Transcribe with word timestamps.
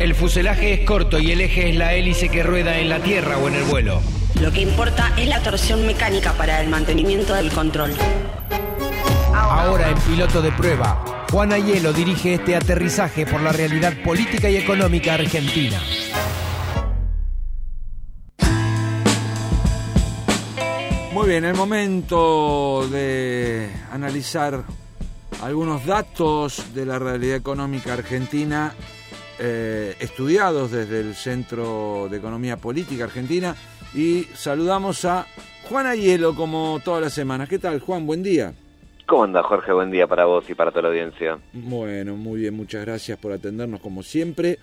El 0.00 0.14
fuselaje 0.14 0.72
es 0.72 0.86
corto 0.86 1.18
y 1.18 1.30
el 1.30 1.42
eje 1.42 1.68
es 1.68 1.76
la 1.76 1.92
hélice 1.92 2.30
que 2.30 2.42
rueda 2.42 2.78
en 2.78 2.88
la 2.88 3.00
tierra 3.00 3.36
o 3.36 3.48
en 3.48 3.54
el 3.56 3.64
vuelo. 3.64 4.00
Lo 4.40 4.50
que 4.50 4.62
importa 4.62 5.12
es 5.18 5.28
la 5.28 5.42
torsión 5.42 5.84
mecánica 5.86 6.32
para 6.32 6.62
el 6.62 6.70
mantenimiento 6.70 7.34
del 7.34 7.52
control. 7.52 7.92
Ahora 9.34 9.90
en 9.90 9.98
piloto 9.98 10.40
de 10.40 10.52
prueba, 10.52 11.26
Juan 11.30 11.52
Ayelo 11.52 11.92
dirige 11.92 12.32
este 12.32 12.56
aterrizaje 12.56 13.26
por 13.26 13.42
la 13.42 13.52
realidad 13.52 13.92
política 14.02 14.48
y 14.48 14.56
económica 14.56 15.12
argentina. 15.12 15.78
Muy 21.12 21.28
bien, 21.28 21.44
el 21.44 21.54
momento 21.54 22.88
de 22.90 23.70
analizar 23.92 24.64
algunos 25.42 25.84
datos 25.84 26.72
de 26.74 26.86
la 26.86 26.98
realidad 26.98 27.36
económica 27.36 27.92
argentina 27.92 28.74
eh, 29.42 29.96
estudiados 30.00 30.70
desde 30.70 31.00
el 31.00 31.14
Centro 31.14 32.08
de 32.10 32.18
Economía 32.18 32.58
Política 32.58 33.04
Argentina 33.04 33.56
y 33.94 34.24
saludamos 34.34 35.04
a 35.06 35.26
Juan 35.68 35.86
Ayelo 35.86 36.34
como 36.34 36.78
todas 36.84 37.00
las 37.00 37.14
semanas. 37.14 37.48
¿Qué 37.48 37.58
tal, 37.58 37.80
Juan? 37.80 38.06
Buen 38.06 38.22
día. 38.22 38.52
¿Cómo 39.06 39.24
anda, 39.24 39.42
Jorge? 39.42 39.72
Buen 39.72 39.90
día 39.90 40.06
para 40.06 40.26
vos 40.26 40.44
y 40.50 40.54
para 40.54 40.70
toda 40.70 40.82
la 40.82 40.88
audiencia. 40.90 41.38
Bueno, 41.54 42.16
muy 42.16 42.40
bien, 42.40 42.54
muchas 42.54 42.84
gracias 42.84 43.18
por 43.18 43.32
atendernos 43.32 43.80
como 43.80 44.02
siempre. 44.02 44.58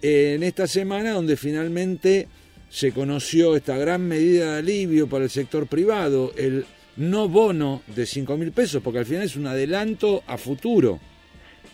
Eh, 0.00 0.34
en 0.36 0.42
esta 0.44 0.66
semana 0.66 1.10
donde 1.10 1.36
finalmente 1.36 2.28
se 2.68 2.92
conoció 2.92 3.56
esta 3.56 3.76
gran 3.76 4.06
medida 4.06 4.52
de 4.52 4.58
alivio 4.60 5.08
para 5.08 5.24
el 5.24 5.30
sector 5.30 5.66
privado, 5.66 6.32
el 6.36 6.64
no 6.96 7.28
bono 7.28 7.82
de 7.88 8.06
5 8.06 8.36
mil 8.36 8.52
pesos, 8.52 8.80
porque 8.80 9.00
al 9.00 9.06
final 9.06 9.24
es 9.24 9.34
un 9.34 9.48
adelanto 9.48 10.22
a 10.26 10.38
futuro. 10.38 11.00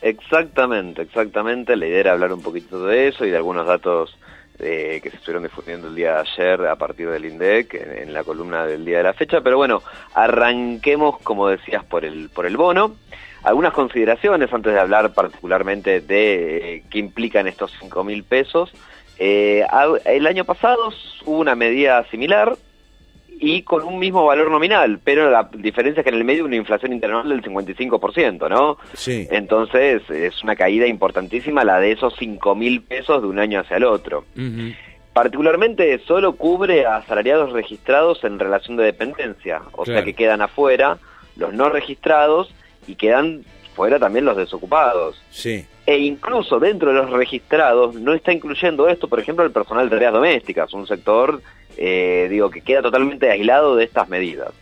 Exactamente, 0.02 1.02
exactamente. 1.02 1.77
La 1.77 1.86
idea 1.86 2.00
era 2.00 2.12
hablar 2.12 2.32
un 2.32 2.42
poquito 2.42 2.86
de 2.86 3.09
eso 3.09 3.24
y 3.24 3.30
de 3.30 3.36
algunos 3.36 3.66
datos 3.66 4.16
eh, 4.59 5.00
que 5.02 5.10
se 5.10 5.16
estuvieron 5.16 5.42
difundiendo 5.42 5.88
el 5.88 5.94
día 5.94 6.14
de 6.14 6.20
ayer 6.20 6.66
a 6.66 6.77
partir 6.77 7.11
del 7.11 7.25
INDEC 7.25 7.75
en, 7.75 8.12
la 8.12 8.25
columna 8.25 8.66
del 8.66 8.84
día 8.84 8.98
de 8.98 9.03
la 9.05 9.14
fecha. 9.14 9.41
Pero 9.41 9.56
bueno, 9.56 9.83
arranquemos, 10.14 11.19
como 11.19 11.48
decías, 11.48 11.84
por 11.84 12.05
el, 12.05 12.30
por 12.30 12.47
el 12.47 12.56
bono. 12.56 12.97
Algunas 13.42 13.72
consideraciones 13.72 14.53
antes 14.53 14.72
de 14.72 14.80
hablar 14.80 15.12
particularmente 15.14 16.00
de 16.00 16.77
eh, 16.77 16.83
qué 16.91 16.98
implican 16.98 17.47
estos 17.47 17.72
5 17.81 18.03
mil 18.05 18.25
pesos. 18.25 18.72
Eh, 19.19 19.64
el 20.05 20.27
año 20.27 20.44
pasado 20.44 20.91
hubo 21.25 21.38
una 21.38 21.55
medida 21.55 22.05
similar 22.10 22.56
y 23.39 23.62
con 23.62 23.84
un 23.84 23.98
mismo 23.98 24.25
valor 24.25 24.51
nominal, 24.51 24.98
pero 25.03 25.31
la 25.31 25.48
diferencia 25.53 26.01
es 26.01 26.05
que 26.05 26.11
en 26.11 26.17
el 26.17 26.25
medio 26.25 26.45
una 26.45 26.56
inflación 26.56 26.92
interanual 26.92 27.29
del 27.29 27.43
55%, 27.43 28.48
¿no? 28.48 28.78
Sí. 28.95 29.27
Entonces 29.31 30.09
es 30.11 30.43
una 30.43 30.56
caída 30.56 30.87
importantísima 30.87 31.65
la 31.65 31.78
de 31.78 31.93
esos 31.93 32.15
5 32.19 32.55
mil 32.55 32.83
pesos 32.83 33.23
de 33.23 33.28
un 33.28 33.39
año 33.39 33.61
hacia 33.61 33.77
el 33.77 33.84
otro. 33.84 34.25
Particularmente 35.12 35.98
solo 36.06 36.37
cubre 36.37 36.87
a 36.87 36.97
asalariados 36.97 37.53
registrados 37.53 38.25
en 38.25 38.39
relación 38.39 38.77
de 38.77 38.84
dependencia, 38.84 39.62
o 39.73 39.84
sea 39.84 40.03
que 40.03 40.15
quedan 40.15 40.43
afuera 40.43 40.98
los 41.37 41.53
no 41.53 41.69
registrados 41.69 42.53
y 42.87 42.95
quedan 42.95 43.45
fuera 43.75 43.98
también 43.98 44.25
los 44.25 44.37
desocupados. 44.37 45.23
Sí. 45.31 45.67
E 45.84 45.98
incluso 45.98 46.59
dentro 46.59 46.93
de 46.93 46.97
los 46.97 47.11
registrados 47.11 47.95
no 47.95 48.15
está 48.15 48.33
incluyendo 48.33 48.89
esto, 48.89 49.06
por 49.06 49.21
ejemplo, 49.21 49.45
el 49.45 49.53
personal 49.53 49.84
de 49.89 49.97
tareas 49.97 50.15
domésticas, 50.15 50.73
un 50.73 50.87
sector, 50.87 51.41
eh, 51.77 52.27
digo, 52.30 52.50
que 52.50 52.60
queda 52.60 52.82
totalmente 52.82 53.30
aislado 53.30 53.77
de 53.77 53.84
estas 53.84 54.08
medidas. 54.08 54.52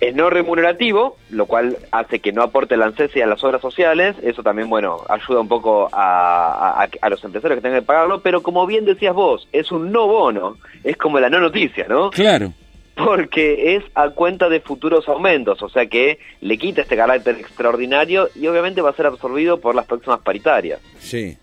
Es 0.00 0.14
no 0.14 0.28
remunerativo, 0.28 1.16
lo 1.30 1.46
cual 1.46 1.78
hace 1.90 2.18
que 2.18 2.32
no 2.32 2.42
aporte 2.42 2.76
la 2.76 2.86
ANSES 2.86 3.16
a 3.22 3.26
las 3.26 3.42
obras 3.42 3.62
sociales, 3.62 4.16
eso 4.22 4.42
también, 4.42 4.68
bueno, 4.68 5.00
ayuda 5.08 5.40
un 5.40 5.48
poco 5.48 5.88
a, 5.92 6.86
a, 7.00 7.08
los 7.08 7.24
empresarios 7.24 7.58
que 7.58 7.62
tengan 7.62 7.80
que 7.80 7.86
pagarlo, 7.86 8.20
pero 8.20 8.42
como 8.42 8.66
bien 8.66 8.84
decías 8.84 9.14
vos, 9.14 9.48
es 9.52 9.72
un 9.72 9.92
no 9.92 10.06
bono, 10.06 10.58
es 10.82 10.96
como 10.96 11.20
la 11.20 11.30
no 11.30 11.40
noticia, 11.40 11.86
¿no? 11.88 12.10
Claro 12.10 12.52
porque 12.94 13.74
es 13.76 13.84
a 13.94 14.10
cuenta 14.10 14.48
de 14.48 14.60
futuros 14.60 15.08
aumentos, 15.08 15.62
o 15.62 15.68
sea 15.68 15.86
que 15.86 16.18
le 16.40 16.58
quita 16.58 16.82
este 16.82 16.96
carácter 16.96 17.36
extraordinario 17.36 18.28
y 18.34 18.46
obviamente 18.46 18.82
va 18.82 18.90
a 18.90 18.96
ser 18.96 19.06
absorbido 19.06 19.60
por 19.60 19.74
las 19.74 19.86
próximas 19.86 20.20
paritarias. 20.20 20.80
Sí. 21.00 21.36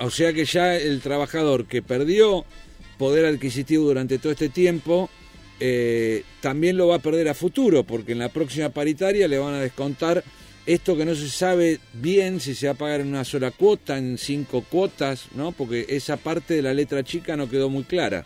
O 0.00 0.10
sea 0.10 0.32
que 0.32 0.44
ya 0.44 0.74
el 0.74 1.00
trabajador 1.00 1.66
que 1.66 1.82
perdió 1.82 2.44
poder 2.98 3.26
adquisitivo 3.26 3.84
durante 3.84 4.18
todo 4.18 4.32
este 4.32 4.48
tiempo, 4.48 5.10
eh, 5.60 6.22
también 6.40 6.76
lo 6.76 6.88
va 6.88 6.96
a 6.96 7.00
perder 7.00 7.28
a 7.28 7.34
futuro, 7.34 7.84
porque 7.84 8.12
en 8.12 8.18
la 8.18 8.28
próxima 8.28 8.68
paritaria 8.68 9.28
le 9.28 9.38
van 9.38 9.54
a 9.54 9.60
descontar 9.60 10.22
esto 10.66 10.96
que 10.96 11.04
no 11.04 11.14
se 11.14 11.28
sabe 11.28 11.78
bien 11.92 12.40
si 12.40 12.54
se 12.54 12.66
va 12.66 12.72
a 12.72 12.76
pagar 12.76 13.00
en 13.00 13.08
una 13.08 13.24
sola 13.24 13.50
cuota, 13.50 13.98
en 13.98 14.16
cinco 14.18 14.64
cuotas, 14.68 15.28
¿no? 15.34 15.52
Porque 15.52 15.84
esa 15.88 16.16
parte 16.16 16.54
de 16.54 16.62
la 16.62 16.72
letra 16.72 17.02
chica 17.02 17.36
no 17.36 17.48
quedó 17.48 17.68
muy 17.68 17.84
clara. 17.84 18.24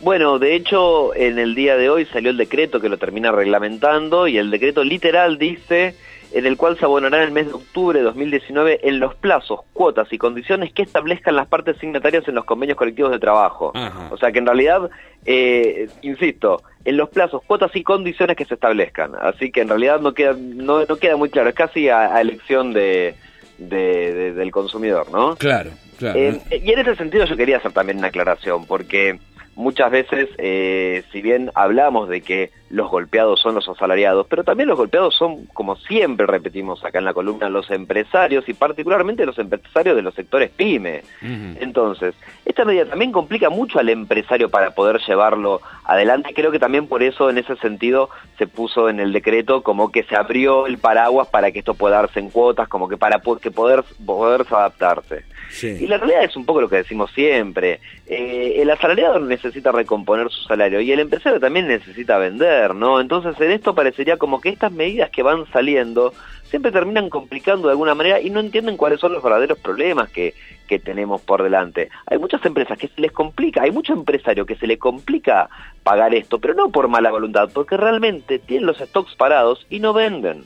Bueno, 0.00 0.38
de 0.38 0.54
hecho, 0.54 1.14
en 1.14 1.38
el 1.38 1.54
día 1.54 1.76
de 1.76 1.90
hoy 1.90 2.06
salió 2.06 2.30
el 2.30 2.38
decreto 2.38 2.80
que 2.80 2.88
lo 2.88 2.96
termina 2.96 3.32
reglamentando 3.32 4.28
y 4.28 4.38
el 4.38 4.50
decreto 4.50 4.82
literal 4.82 5.36
dice 5.36 5.94
en 6.32 6.46
el 6.46 6.56
cual 6.56 6.78
se 6.78 6.84
abonará 6.84 7.18
en 7.18 7.24
el 7.24 7.32
mes 7.32 7.46
de 7.46 7.54
octubre 7.54 7.98
de 7.98 8.04
2019 8.04 8.80
en 8.82 9.00
los 9.00 9.14
plazos, 9.16 9.60
cuotas 9.72 10.12
y 10.12 10.18
condiciones 10.18 10.72
que 10.72 10.82
establezcan 10.82 11.36
las 11.36 11.48
partes 11.48 11.76
signatarias 11.78 12.26
en 12.28 12.34
los 12.34 12.44
convenios 12.44 12.78
colectivos 12.78 13.10
de 13.10 13.18
trabajo. 13.18 13.72
O 14.10 14.16
sea 14.16 14.30
que 14.30 14.38
en 14.38 14.46
realidad, 14.46 14.90
eh, 15.24 15.88
insisto, 16.02 16.62
en 16.84 16.96
los 16.96 17.08
plazos, 17.10 17.42
cuotas 17.46 17.74
y 17.74 17.82
condiciones 17.82 18.36
que 18.36 18.44
se 18.44 18.54
establezcan. 18.54 19.12
Así 19.20 19.50
que 19.50 19.60
en 19.62 19.68
realidad 19.68 20.00
no 20.00 20.14
queda, 20.14 20.34
no, 20.38 20.84
no 20.84 20.96
queda 20.96 21.16
muy 21.16 21.30
claro, 21.30 21.48
es 21.48 21.54
casi 21.54 21.88
a, 21.88 22.20
elección 22.20 22.72
de, 22.72 23.14
del 23.58 24.50
consumidor, 24.50 25.10
¿no? 25.10 25.36
Claro, 25.36 25.70
claro. 25.98 26.18
Eh, 26.18 26.40
y 26.50 26.72
en 26.72 26.78
ese 26.78 26.96
sentido 26.96 27.24
yo 27.24 27.36
quería 27.36 27.58
hacer 27.58 27.72
también 27.72 27.98
una 27.98 28.08
aclaración, 28.08 28.66
porque 28.66 29.18
muchas 29.56 29.90
veces, 29.90 30.28
eh, 30.38 31.02
si 31.12 31.20
bien 31.20 31.50
hablamos 31.54 32.08
de 32.08 32.22
que 32.22 32.50
los 32.70 32.88
golpeados 32.88 33.40
son 33.40 33.56
los 33.56 33.68
asalariados, 33.68 34.26
pero 34.28 34.44
también 34.44 34.68
los 34.68 34.78
golpeados 34.78 35.14
son, 35.16 35.46
como 35.46 35.76
siempre 35.76 36.26
repetimos 36.26 36.84
acá 36.84 36.98
en 36.98 37.04
la 37.04 37.12
columna, 37.12 37.48
los 37.48 37.70
empresarios 37.70 38.48
y 38.48 38.54
particularmente 38.54 39.26
los 39.26 39.38
empresarios 39.38 39.96
de 39.96 40.02
los 40.02 40.14
sectores 40.14 40.50
pyme. 40.50 41.02
Entonces, 41.20 42.14
esta 42.44 42.64
medida 42.64 42.86
también 42.86 43.10
complica 43.10 43.50
mucho 43.50 43.80
al 43.80 43.88
empresario 43.88 44.48
para 44.50 44.70
poder 44.70 45.00
llevarlo 45.06 45.60
adelante. 45.84 46.32
Creo 46.32 46.52
que 46.52 46.60
también 46.60 46.86
por 46.86 47.02
eso, 47.02 47.28
en 47.28 47.38
ese 47.38 47.56
sentido, 47.56 48.08
se 48.38 48.46
puso 48.46 48.88
en 48.88 49.00
el 49.00 49.12
decreto 49.12 49.62
como 49.62 49.90
que 49.90 50.04
se 50.04 50.16
abrió 50.16 50.66
el 50.66 50.78
paraguas 50.78 51.28
para 51.28 51.50
que 51.50 51.58
esto 51.58 51.74
pueda 51.74 51.96
darse 51.96 52.20
en 52.20 52.30
cuotas, 52.30 52.68
como 52.68 52.88
que 52.88 52.96
para 52.96 53.20
que 53.42 53.50
poder, 53.50 53.82
poderse 54.04 54.54
adaptarse. 54.54 55.24
Y 55.62 55.86
la 55.86 55.98
realidad 55.98 56.24
es 56.24 56.36
un 56.36 56.44
poco 56.44 56.60
lo 56.60 56.68
que 56.68 56.76
decimos 56.76 57.10
siempre. 57.12 57.80
Eh, 58.06 58.54
el 58.58 58.70
asalariado 58.70 59.18
necesita 59.18 59.72
recomponer 59.72 60.30
su 60.30 60.42
salario 60.44 60.80
y 60.80 60.92
el 60.92 61.00
empresario 61.00 61.40
también 61.40 61.66
necesita 61.66 62.18
vender, 62.18 62.59
¿no? 62.68 63.00
Entonces 63.00 63.38
en 63.40 63.50
esto 63.50 63.74
parecería 63.74 64.16
como 64.16 64.40
que 64.40 64.50
estas 64.50 64.72
medidas 64.72 65.10
que 65.10 65.22
van 65.22 65.46
saliendo 65.52 66.12
siempre 66.44 66.72
terminan 66.72 67.08
complicando 67.08 67.68
de 67.68 67.72
alguna 67.72 67.94
manera 67.94 68.20
y 68.20 68.28
no 68.30 68.40
entienden 68.40 68.76
cuáles 68.76 69.00
son 69.00 69.12
los 69.12 69.22
verdaderos 69.22 69.58
problemas 69.58 70.10
que, 70.10 70.34
que 70.68 70.78
tenemos 70.78 71.20
por 71.20 71.42
delante. 71.42 71.88
Hay 72.06 72.18
muchas 72.18 72.44
empresas 72.44 72.76
que 72.76 72.88
se 72.88 73.00
les 73.00 73.12
complica, 73.12 73.62
hay 73.62 73.70
mucho 73.70 73.92
empresario 73.92 74.46
que 74.46 74.56
se 74.56 74.66
le 74.66 74.78
complica 74.78 75.48
pagar 75.82 76.14
esto, 76.14 76.38
pero 76.38 76.54
no 76.54 76.70
por 76.70 76.88
mala 76.88 77.10
voluntad, 77.10 77.50
porque 77.52 77.76
realmente 77.76 78.38
tienen 78.38 78.66
los 78.66 78.78
stocks 78.78 79.14
parados 79.14 79.66
y 79.70 79.78
no 79.80 79.92
venden. 79.92 80.44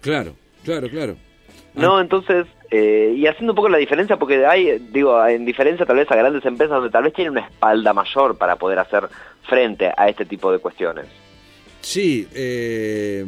Claro, 0.00 0.34
claro, 0.64 0.88
claro. 0.88 1.16
No, 1.74 2.00
entonces, 2.00 2.46
eh, 2.70 3.14
y 3.16 3.26
haciendo 3.26 3.52
un 3.52 3.56
poco 3.56 3.68
la 3.68 3.78
diferencia, 3.78 4.18
porque 4.18 4.44
hay, 4.44 4.78
digo, 4.78 5.26
en 5.26 5.44
diferencia 5.44 5.86
tal 5.86 5.96
vez 5.96 6.10
a 6.10 6.16
grandes 6.16 6.44
empresas 6.44 6.76
donde 6.76 6.90
tal 6.90 7.04
vez 7.04 7.14
tienen 7.14 7.32
una 7.32 7.46
espalda 7.46 7.94
mayor 7.94 8.36
para 8.36 8.56
poder 8.56 8.78
hacer 8.78 9.08
frente 9.42 9.90
a 9.96 10.08
este 10.08 10.26
tipo 10.26 10.52
de 10.52 10.58
cuestiones. 10.58 11.06
Sí, 11.82 12.26
eh, 12.34 13.26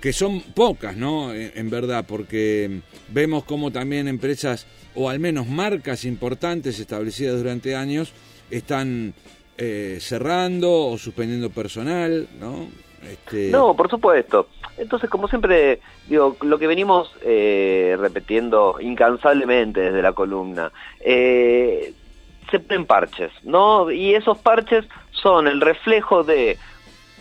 que 0.00 0.12
son 0.12 0.40
pocas, 0.40 0.96
¿no? 0.96 1.32
En, 1.32 1.70
verdad, 1.70 2.04
porque 2.06 2.80
vemos 3.08 3.44
como 3.44 3.70
también 3.70 4.08
empresas, 4.08 4.66
o 4.94 5.08
al 5.08 5.20
menos 5.20 5.46
marcas 5.46 6.04
importantes 6.04 6.80
establecidas 6.80 7.38
durante 7.38 7.76
años, 7.76 8.12
están 8.50 9.14
eh, 9.56 9.98
cerrando 10.00 10.88
o 10.88 10.98
suspendiendo 10.98 11.50
personal, 11.50 12.28
¿no? 12.40 12.66
Este... 13.08 13.50
No, 13.50 13.74
por 13.74 13.88
supuesto. 13.88 14.48
Entonces, 14.76 15.08
como 15.08 15.28
siempre, 15.28 15.80
digo, 16.08 16.36
lo 16.42 16.58
que 16.58 16.66
venimos 16.66 17.14
eh, 17.22 17.96
repitiendo 17.98 18.78
incansablemente 18.80 19.80
desde 19.80 20.02
la 20.02 20.12
columna, 20.12 20.72
eh, 21.00 21.94
se 22.50 22.58
ponen 22.58 22.86
parches, 22.86 23.30
¿no? 23.44 23.90
Y 23.90 24.14
esos 24.14 24.38
parches 24.38 24.84
son 25.10 25.46
el 25.46 25.60
reflejo 25.60 26.24
de 26.24 26.58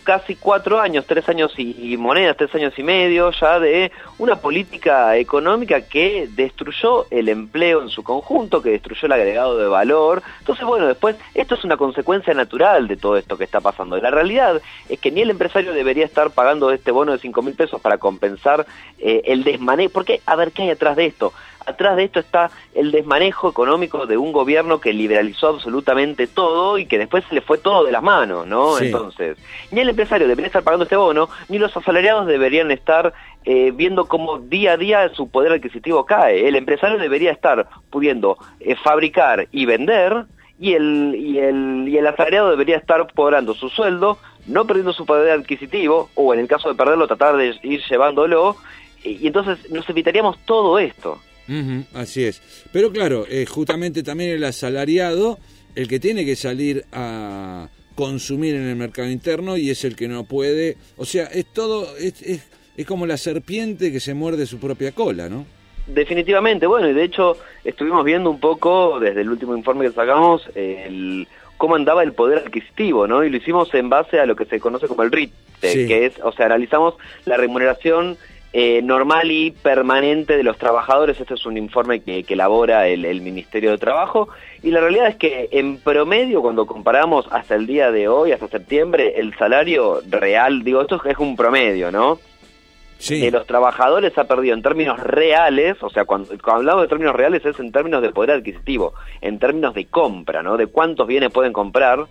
casi 0.03 0.35
cuatro 0.35 0.79
años, 0.79 1.05
tres 1.05 1.27
años 1.29 1.53
y, 1.57 1.95
monedas, 1.97 2.37
tres 2.37 2.53
años 2.55 2.73
y 2.77 2.83
medio 2.83 3.31
ya 3.31 3.59
de 3.59 3.91
una 4.17 4.35
política 4.35 5.15
económica 5.17 5.81
que 5.81 6.27
destruyó 6.31 7.05
el 7.11 7.29
empleo 7.29 7.81
en 7.81 7.89
su 7.89 8.03
conjunto, 8.03 8.61
que 8.61 8.71
destruyó 8.71 9.05
el 9.05 9.11
agregado 9.11 9.57
de 9.57 9.67
valor. 9.67 10.21
Entonces, 10.39 10.65
bueno, 10.65 10.87
después 10.87 11.15
esto 11.33 11.55
es 11.55 11.63
una 11.63 11.77
consecuencia 11.77 12.33
natural 12.33 12.87
de 12.87 12.97
todo 12.97 13.17
esto 13.17 13.37
que 13.37 13.43
está 13.43 13.61
pasando. 13.61 13.97
la 13.97 14.11
realidad 14.11 14.61
es 14.89 14.99
que 14.99 15.11
ni 15.11 15.21
el 15.21 15.29
empresario 15.29 15.73
debería 15.73 16.05
estar 16.05 16.31
pagando 16.31 16.71
este 16.71 16.91
bono 16.91 17.11
de 17.11 17.19
cinco 17.19 17.41
mil 17.41 17.55
pesos 17.55 17.79
para 17.81 17.97
compensar 17.97 18.65
eh, 18.99 19.21
el 19.25 19.43
desmanejo. 19.43 19.93
Porque, 19.93 20.21
a 20.25 20.35
ver, 20.35 20.51
¿qué 20.51 20.63
hay 20.63 20.69
atrás 20.71 20.95
de 20.95 21.05
esto? 21.05 21.33
Atrás 21.65 21.95
de 21.95 22.05
esto 22.05 22.19
está 22.19 22.51
el 22.73 22.91
desmanejo 22.91 23.49
económico 23.49 24.05
de 24.05 24.17
un 24.17 24.31
gobierno 24.31 24.79
que 24.79 24.93
liberalizó 24.93 25.49
absolutamente 25.49 26.27
todo 26.27 26.77
y 26.77 26.85
que 26.85 26.97
después 26.97 27.23
se 27.27 27.35
le 27.35 27.41
fue 27.41 27.57
todo 27.57 27.83
de 27.83 27.91
las 27.91 28.03
manos, 28.03 28.47
¿no? 28.47 28.75
Sí. 28.77 28.85
Entonces, 28.85 29.37
ni 29.71 29.81
el 29.81 29.89
empresario 29.89 30.27
debería 30.27 30.47
estar 30.47 30.63
pagando 30.63 30.83
este 30.83 30.95
bono, 30.95 31.29
ni 31.49 31.59
los 31.59 31.75
asalariados 31.75 32.27
deberían 32.27 32.71
estar 32.71 33.13
eh, 33.43 33.71
viendo 33.73 34.05
cómo 34.05 34.39
día 34.39 34.73
a 34.73 34.77
día 34.77 35.09
su 35.09 35.29
poder 35.29 35.53
adquisitivo 35.53 36.05
cae. 36.05 36.47
El 36.47 36.55
empresario 36.55 36.97
debería 36.97 37.31
estar 37.31 37.67
pudiendo 37.89 38.37
eh, 38.59 38.75
fabricar 38.75 39.47
y 39.51 39.65
vender 39.65 40.25
y 40.59 40.73
el, 40.73 41.15
y, 41.17 41.39
el, 41.39 41.85
y 41.87 41.97
el 41.97 42.05
asalariado 42.05 42.51
debería 42.51 42.77
estar 42.77 43.11
cobrando 43.15 43.55
su 43.55 43.67
sueldo, 43.69 44.19
no 44.45 44.67
perdiendo 44.67 44.93
su 44.93 45.07
poder 45.07 45.31
adquisitivo, 45.39 46.09
o 46.13 46.35
en 46.35 46.39
el 46.39 46.47
caso 46.47 46.69
de 46.69 46.75
perderlo, 46.75 47.07
tratar 47.07 47.35
de 47.35 47.55
ir 47.63 47.81
llevándolo, 47.89 48.55
y, 49.03 49.23
y 49.23 49.27
entonces 49.27 49.71
nos 49.71 49.89
evitaríamos 49.89 50.37
todo 50.45 50.77
esto. 50.77 51.19
Ujú, 51.51 51.83
así 51.93 52.23
es. 52.23 52.41
Pero 52.71 52.91
claro, 52.91 53.25
eh, 53.29 53.45
justamente 53.45 54.03
también 54.03 54.31
el 54.31 54.43
asalariado, 54.43 55.37
el 55.75 55.87
que 55.87 55.99
tiene 55.99 56.23
que 56.25 56.35
salir 56.35 56.85
a 56.93 57.67
consumir 57.95 58.55
en 58.55 58.63
el 58.69 58.75
mercado 58.77 59.09
interno 59.09 59.57
y 59.57 59.69
es 59.69 59.83
el 59.83 59.95
que 59.95 60.07
no 60.07 60.23
puede. 60.23 60.77
O 60.97 61.05
sea, 61.05 61.25
es 61.25 61.45
todo, 61.47 61.95
es, 61.97 62.21
es, 62.21 62.47
es 62.77 62.85
como 62.85 63.05
la 63.05 63.17
serpiente 63.17 63.91
que 63.91 63.99
se 63.99 64.13
muerde 64.13 64.45
su 64.45 64.59
propia 64.59 64.91
cola, 64.93 65.27
¿no? 65.29 65.45
Definitivamente, 65.87 66.67
bueno, 66.67 66.87
y 66.89 66.93
de 66.93 67.03
hecho 67.03 67.37
estuvimos 67.65 68.05
viendo 68.05 68.29
un 68.29 68.39
poco 68.39 68.99
desde 68.99 69.21
el 69.21 69.29
último 69.29 69.57
informe 69.57 69.85
que 69.87 69.91
sacamos 69.93 70.43
el 70.55 71.27
cómo 71.57 71.75
andaba 71.75 72.01
el 72.03 72.13
poder 72.13 72.39
adquisitivo, 72.39 73.07
¿no? 73.07 73.23
Y 73.23 73.29
lo 73.29 73.37
hicimos 73.37 73.73
en 73.73 73.89
base 73.89 74.19
a 74.19 74.25
lo 74.25 74.35
que 74.35 74.45
se 74.45 74.59
conoce 74.59 74.87
como 74.87 75.03
el 75.03 75.11
RIT, 75.11 75.31
Sí. 75.61 75.85
que 75.87 76.05
es, 76.07 76.13
o 76.23 76.31
sea, 76.31 76.47
analizamos 76.47 76.95
la 77.25 77.37
remuneración 77.37 78.17
eh, 78.53 78.81
normal 78.81 79.31
y 79.31 79.51
permanente 79.51 80.35
de 80.35 80.43
los 80.43 80.57
trabajadores. 80.57 81.19
Este 81.19 81.35
es 81.35 81.45
un 81.45 81.57
informe 81.57 82.01
que, 82.01 82.23
que 82.23 82.33
elabora 82.33 82.87
el, 82.87 83.05
el 83.05 83.21
Ministerio 83.21 83.71
de 83.71 83.77
Trabajo. 83.77 84.29
Y 84.61 84.71
la 84.71 84.81
realidad 84.81 85.07
es 85.07 85.15
que 85.15 85.49
en 85.51 85.77
promedio, 85.77 86.41
cuando 86.41 86.65
comparamos 86.65 87.25
hasta 87.31 87.55
el 87.55 87.65
día 87.65 87.91
de 87.91 88.07
hoy, 88.07 88.31
hasta 88.31 88.47
septiembre, 88.47 89.13
el 89.17 89.35
salario 89.37 90.01
real, 90.09 90.63
digo, 90.63 90.81
esto 90.81 91.01
es 91.05 91.17
un 91.17 91.35
promedio, 91.35 91.91
¿no? 91.91 92.19
Sí. 92.97 93.19
de 93.19 93.31
los 93.31 93.47
trabajadores 93.47 94.15
ha 94.19 94.25
perdido 94.25 94.53
en 94.53 94.61
términos 94.61 94.99
reales, 94.99 95.81
o 95.81 95.89
sea, 95.89 96.05
cuando, 96.05 96.27
cuando 96.37 96.59
hablamos 96.59 96.83
de 96.83 96.87
términos 96.87 97.15
reales 97.15 97.43
es 97.43 97.59
en 97.59 97.71
términos 97.71 98.03
de 98.03 98.11
poder 98.11 98.29
adquisitivo, 98.29 98.93
en 99.21 99.39
términos 99.39 99.73
de 99.73 99.85
compra, 99.85 100.43
¿no? 100.43 100.55
De 100.55 100.67
cuántos 100.67 101.07
bienes 101.07 101.31
pueden 101.31 101.51
comprar 101.51 102.05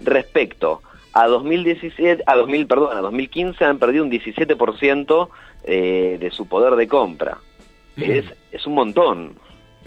respecto 0.00 0.82
a 1.14 1.26
2017, 1.28 2.22
a 2.26 2.36
2000, 2.36 2.66
perdón, 2.66 2.96
a 2.96 3.00
2015 3.00 3.64
han 3.64 3.78
perdido 3.78 4.04
un 4.04 4.10
17% 4.10 5.28
eh, 5.64 6.16
de 6.20 6.30
su 6.30 6.46
poder 6.46 6.74
de 6.76 6.88
compra. 6.88 7.38
Es, 7.96 8.24
es 8.52 8.66
un 8.66 8.74
montón. 8.74 9.34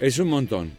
Es 0.00 0.18
un 0.18 0.28
montón. 0.28 0.72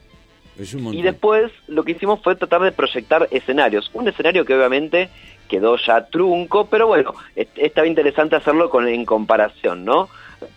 Es 0.58 0.74
un 0.74 0.84
montón. 0.84 1.00
Y 1.00 1.04
después 1.04 1.52
lo 1.68 1.84
que 1.84 1.92
hicimos 1.94 2.20
fue 2.24 2.36
tratar 2.36 2.62
de 2.62 2.72
proyectar 2.72 3.28
escenarios. 3.32 3.90
Un 3.94 4.08
escenario 4.08 4.44
que 4.44 4.56
obviamente 4.56 5.10
quedó 5.48 5.78
ya 5.78 6.08
trunco, 6.08 6.66
pero 6.66 6.88
bueno, 6.88 7.14
est- 7.36 7.58
estaba 7.58 7.88
interesante 7.88 8.36
hacerlo 8.36 8.70
con, 8.70 8.88
en 8.88 9.06
comparación, 9.06 9.86
¿no? 9.86 10.10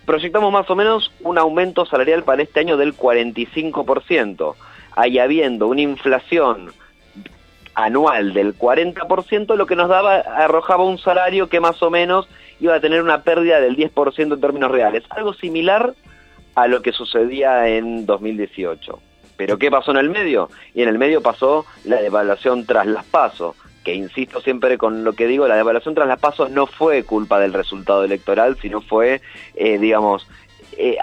Proyectamos 0.07 0.53
más 0.53 0.69
o 0.71 0.77
menos 0.77 1.13
un 1.21 1.39
aumento 1.39 1.85
salarial 1.87 2.23
para 2.25 2.43
este 2.43 2.61
año 2.61 2.77
del 2.77 2.97
45%. 2.97 4.55
Ahí 4.97 5.19
habiendo 5.19 5.67
una 5.69 5.81
inflación 5.83 6.73
anual 7.75 8.35
del 8.35 8.57
40%, 8.57 9.57
lo 9.57 9.67
que 9.67 9.77
nos 9.77 9.89
daba, 9.89 10.17
arrojaba 10.17 10.85
un 10.85 10.99
salario 10.99 11.49
que 11.49 11.61
más 11.61 11.83
o 11.83 11.91
menos 11.91 12.29
iba 12.61 12.75
a 12.75 12.81
tener 12.81 13.03
una 13.03 13.23
pérdida 13.23 13.61
del 13.61 13.77
10% 13.77 14.35
en 14.35 14.41
términos 14.41 14.71
reales. 14.71 15.05
Algo 15.11 15.33
similar 15.35 15.95
a 16.55 16.67
lo 16.67 16.83
que 16.83 16.93
sucedía 16.93 17.69
en 17.69 18.07
2018. 18.07 18.99
¿Pero 19.37 19.59
qué 19.59 19.71
pasó 19.71 19.91
en 19.91 19.97
el 19.97 20.11
medio? 20.11 20.51
Y 20.75 20.83
en 20.83 20.89
el 20.89 20.99
medio 20.99 21.23
pasó 21.23 21.65
la 21.85 22.01
devaluación 22.01 22.67
tras 22.67 22.87
las 22.87 23.05
pasos, 23.05 23.57
que 23.83 23.95
insisto 23.95 24.41
siempre 24.41 24.79
con 24.79 25.03
lo 25.03 25.15
que 25.15 25.27
digo, 25.27 25.49
la 25.49 25.57
devaluación 25.57 25.95
tras 25.95 26.07
las 26.07 26.21
pasos 26.21 26.51
no 26.51 26.67
fue 26.67 27.03
culpa 27.03 27.41
del 27.41 27.53
resultado 27.53 28.05
electoral, 28.05 28.57
sino 28.61 28.81
fue, 28.81 29.21
eh, 29.57 29.79
digamos, 29.79 30.29
eh, 30.77 30.97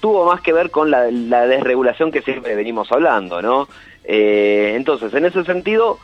tuvo 0.00 0.26
más 0.26 0.40
que 0.40 0.52
ver 0.52 0.70
con 0.70 0.90
la 0.90 1.46
desregulación 1.46 2.12
que 2.12 2.22
siempre 2.22 2.54
venimos 2.54 2.92
hablando, 2.92 3.42
¿no? 3.42 3.68
Eh, 4.04 4.74
entonces, 4.76 5.12
en 5.14 5.24
ese 5.24 5.44
sentido, 5.44 5.98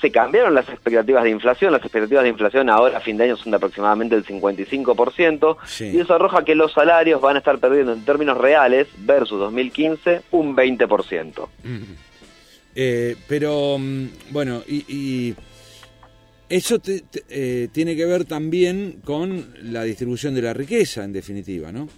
se 0.00 0.10
cambiaron 0.12 0.54
las 0.54 0.68
expectativas 0.68 1.24
de 1.24 1.30
inflación. 1.30 1.72
Las 1.72 1.82
expectativas 1.82 2.22
de 2.22 2.30
inflación 2.30 2.70
ahora 2.70 2.98
a 2.98 3.00
fin 3.00 3.16
de 3.16 3.24
año 3.24 3.36
son 3.36 3.50
de 3.50 3.56
aproximadamente 3.56 4.14
el 4.14 4.24
55%. 4.24 5.56
Sí. 5.66 5.90
Y 5.94 6.00
eso 6.00 6.14
arroja 6.14 6.44
que 6.44 6.54
los 6.54 6.72
salarios 6.72 7.20
van 7.20 7.36
a 7.36 7.38
estar 7.40 7.58
perdiendo 7.58 7.92
en 7.92 8.04
términos 8.04 8.38
reales 8.38 8.86
versus 8.98 9.38
2015 9.40 10.22
un 10.30 10.54
20%. 10.56 11.38
Ujú. 11.42 11.48
Eh, 12.76 13.16
pero, 13.26 13.76
mm, 13.78 14.06
bueno, 14.30 14.62
y, 14.68 14.84
y 14.88 15.34
eso 16.48 16.78
te- 16.78 17.00
te- 17.00 17.24
eh, 17.28 17.68
tiene 17.72 17.96
que 17.96 18.06
ver 18.06 18.24
también 18.24 19.00
con 19.04 19.46
la 19.62 19.82
distribución 19.82 20.34
de 20.34 20.42
la 20.42 20.54
riqueza, 20.54 21.02
en 21.02 21.12
definitiva, 21.12 21.72
¿no? 21.72 21.88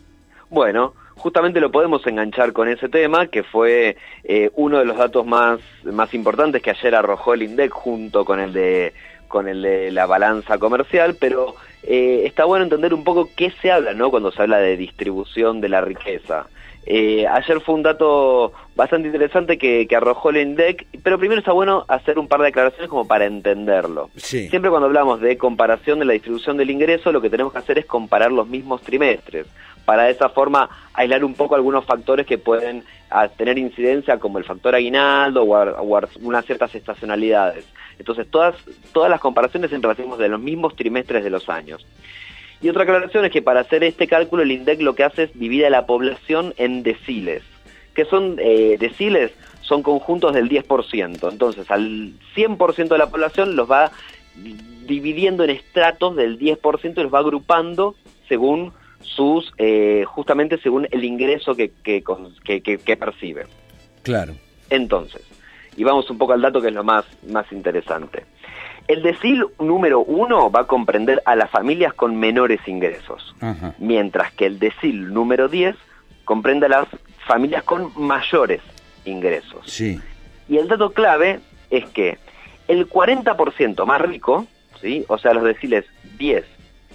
Bueno, 0.48 0.94
justamente 1.20 1.60
lo 1.60 1.70
podemos 1.70 2.04
enganchar 2.06 2.52
con 2.52 2.68
ese 2.68 2.88
tema, 2.88 3.26
que 3.26 3.42
fue 3.42 3.96
eh, 4.24 4.50
uno 4.54 4.78
de 4.78 4.86
los 4.86 4.96
datos 4.96 5.26
más, 5.26 5.60
más 5.84 6.12
importantes 6.14 6.62
que 6.62 6.70
ayer 6.70 6.94
arrojó 6.94 7.34
el 7.34 7.42
INDEC 7.42 7.70
junto 7.70 8.24
con 8.24 8.40
el 8.40 8.52
de 8.52 8.92
con 9.28 9.46
el 9.46 9.62
de 9.62 9.92
la 9.92 10.06
balanza 10.06 10.58
comercial, 10.58 11.16
pero 11.20 11.54
eh, 11.84 12.22
está 12.24 12.46
bueno 12.46 12.64
entender 12.64 12.92
un 12.92 13.04
poco 13.04 13.28
qué 13.36 13.52
se 13.62 13.70
habla, 13.70 13.92
¿no? 13.92 14.10
Cuando 14.10 14.32
se 14.32 14.42
habla 14.42 14.58
de 14.58 14.76
distribución 14.76 15.60
de 15.60 15.68
la 15.68 15.82
riqueza. 15.82 16.46
Eh, 16.86 17.26
ayer 17.26 17.60
fue 17.60 17.74
un 17.74 17.82
dato 17.82 18.52
bastante 18.74 19.08
interesante 19.08 19.58
que, 19.58 19.86
que 19.86 19.96
arrojó 19.96 20.30
el 20.30 20.38
INDEC, 20.38 20.86
pero 21.02 21.18
primero 21.18 21.40
está 21.40 21.52
bueno 21.52 21.84
hacer 21.88 22.18
un 22.18 22.26
par 22.26 22.40
de 22.40 22.48
aclaraciones 22.48 22.88
como 22.88 23.06
para 23.06 23.26
entenderlo. 23.26 24.10
Sí. 24.16 24.48
Siempre 24.48 24.70
cuando 24.70 24.86
hablamos 24.86 25.20
de 25.20 25.36
comparación 25.36 25.98
de 25.98 26.06
la 26.06 26.14
distribución 26.14 26.56
del 26.56 26.70
ingreso, 26.70 27.12
lo 27.12 27.20
que 27.20 27.30
tenemos 27.30 27.52
que 27.52 27.58
hacer 27.58 27.78
es 27.78 27.86
comparar 27.86 28.32
los 28.32 28.48
mismos 28.48 28.80
trimestres, 28.82 29.46
para 29.84 30.04
de 30.04 30.12
esa 30.12 30.30
forma 30.30 30.70
aislar 30.94 31.24
un 31.24 31.34
poco 31.34 31.54
algunos 31.54 31.84
factores 31.84 32.26
que 32.26 32.38
pueden 32.38 32.84
ah, 33.10 33.28
tener 33.28 33.58
incidencia, 33.58 34.18
como 34.18 34.38
el 34.38 34.44
factor 34.44 34.74
aguinaldo 34.74 35.42
o, 35.42 36.00
unas 36.22 36.44
ciertas 36.46 36.74
estacionalidades. 36.74 37.66
Entonces, 37.98 38.26
todas, 38.30 38.54
todas 38.92 39.10
las 39.10 39.20
comparaciones 39.20 39.68
siempre 39.68 39.88
las 39.88 39.98
hacemos 39.98 40.18
de 40.18 40.28
los 40.28 40.40
mismos 40.40 40.74
trimestres 40.74 41.22
de 41.22 41.30
los 41.30 41.48
años. 41.50 41.86
Y 42.62 42.68
otra 42.68 42.82
aclaración 42.82 43.24
es 43.24 43.32
que 43.32 43.42
para 43.42 43.60
hacer 43.60 43.84
este 43.84 44.06
cálculo 44.06 44.42
el 44.42 44.52
INDEC 44.52 44.82
lo 44.82 44.94
que 44.94 45.04
hace 45.04 45.24
es 45.24 45.38
divide 45.38 45.66
a 45.66 45.70
la 45.70 45.86
población 45.86 46.54
en 46.58 46.82
deciles, 46.82 47.42
que 47.94 48.04
son 48.04 48.36
eh, 48.38 48.76
deciles, 48.78 49.32
son 49.62 49.82
conjuntos 49.82 50.34
del 50.34 50.48
10%. 50.48 51.32
Entonces 51.32 51.70
al 51.70 52.12
100% 52.34 52.88
de 52.88 52.98
la 52.98 53.10
población 53.10 53.56
los 53.56 53.70
va 53.70 53.92
dividiendo 54.86 55.44
en 55.44 55.50
estratos 55.50 56.16
del 56.16 56.38
10% 56.38 56.98
y 56.98 57.02
los 57.02 57.14
va 57.14 57.20
agrupando 57.20 57.94
según 58.28 58.72
sus, 59.02 59.52
eh, 59.56 60.04
justamente 60.06 60.58
según 60.58 60.86
el 60.90 61.04
ingreso 61.04 61.54
que, 61.54 61.72
que, 61.82 62.02
que 62.02 62.96
percibe. 62.96 63.46
Claro. 64.02 64.34
Entonces, 64.68 65.22
y 65.76 65.84
vamos 65.84 66.10
un 66.10 66.18
poco 66.18 66.32
al 66.32 66.42
dato 66.42 66.60
que 66.60 66.68
es 66.68 66.74
lo 66.74 66.84
más, 66.84 67.04
más 67.28 67.50
interesante. 67.52 68.24
El 68.88 69.02
decil 69.02 69.46
número 69.58 70.00
uno 70.00 70.50
va 70.50 70.60
a 70.60 70.66
comprender 70.66 71.22
a 71.24 71.36
las 71.36 71.50
familias 71.50 71.94
con 71.94 72.16
menores 72.16 72.60
ingresos, 72.66 73.34
Ajá. 73.40 73.74
mientras 73.78 74.32
que 74.32 74.46
el 74.46 74.58
decil 74.58 75.12
número 75.12 75.48
10 75.48 75.76
comprende 76.24 76.66
a 76.66 76.70
las 76.70 76.88
familias 77.26 77.62
con 77.62 77.92
mayores 77.96 78.60
ingresos. 79.04 79.60
Sí. 79.66 80.00
Y 80.48 80.58
el 80.58 80.68
dato 80.68 80.90
clave 80.90 81.40
es 81.70 81.84
que 81.90 82.18
el 82.68 82.88
40% 82.88 83.84
más 83.86 84.00
rico, 84.00 84.46
¿sí? 84.80 85.04
o 85.08 85.18
sea, 85.18 85.32
los 85.34 85.44
deciles 85.44 85.84
10, 86.18 86.44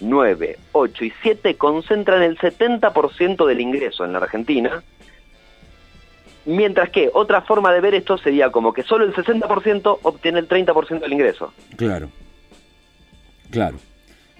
9, 0.01 0.57
8 0.71 1.05
y 1.05 1.13
7 1.21 1.55
concentran 1.55 2.21
el 2.21 2.37
70% 2.37 3.45
del 3.45 3.61
ingreso 3.61 4.05
en 4.05 4.13
la 4.13 4.19
Argentina, 4.19 4.83
mientras 6.45 6.89
que 6.89 7.09
otra 7.13 7.41
forma 7.41 7.71
de 7.73 7.81
ver 7.81 7.95
esto 7.95 8.17
sería 8.17 8.51
como 8.51 8.73
que 8.73 8.83
solo 8.83 9.05
el 9.05 9.13
60% 9.13 9.99
obtiene 10.01 10.39
el 10.39 10.47
30% 10.47 10.99
del 10.99 11.13
ingreso. 11.13 11.53
Claro. 11.75 12.09
Claro. 13.51 13.77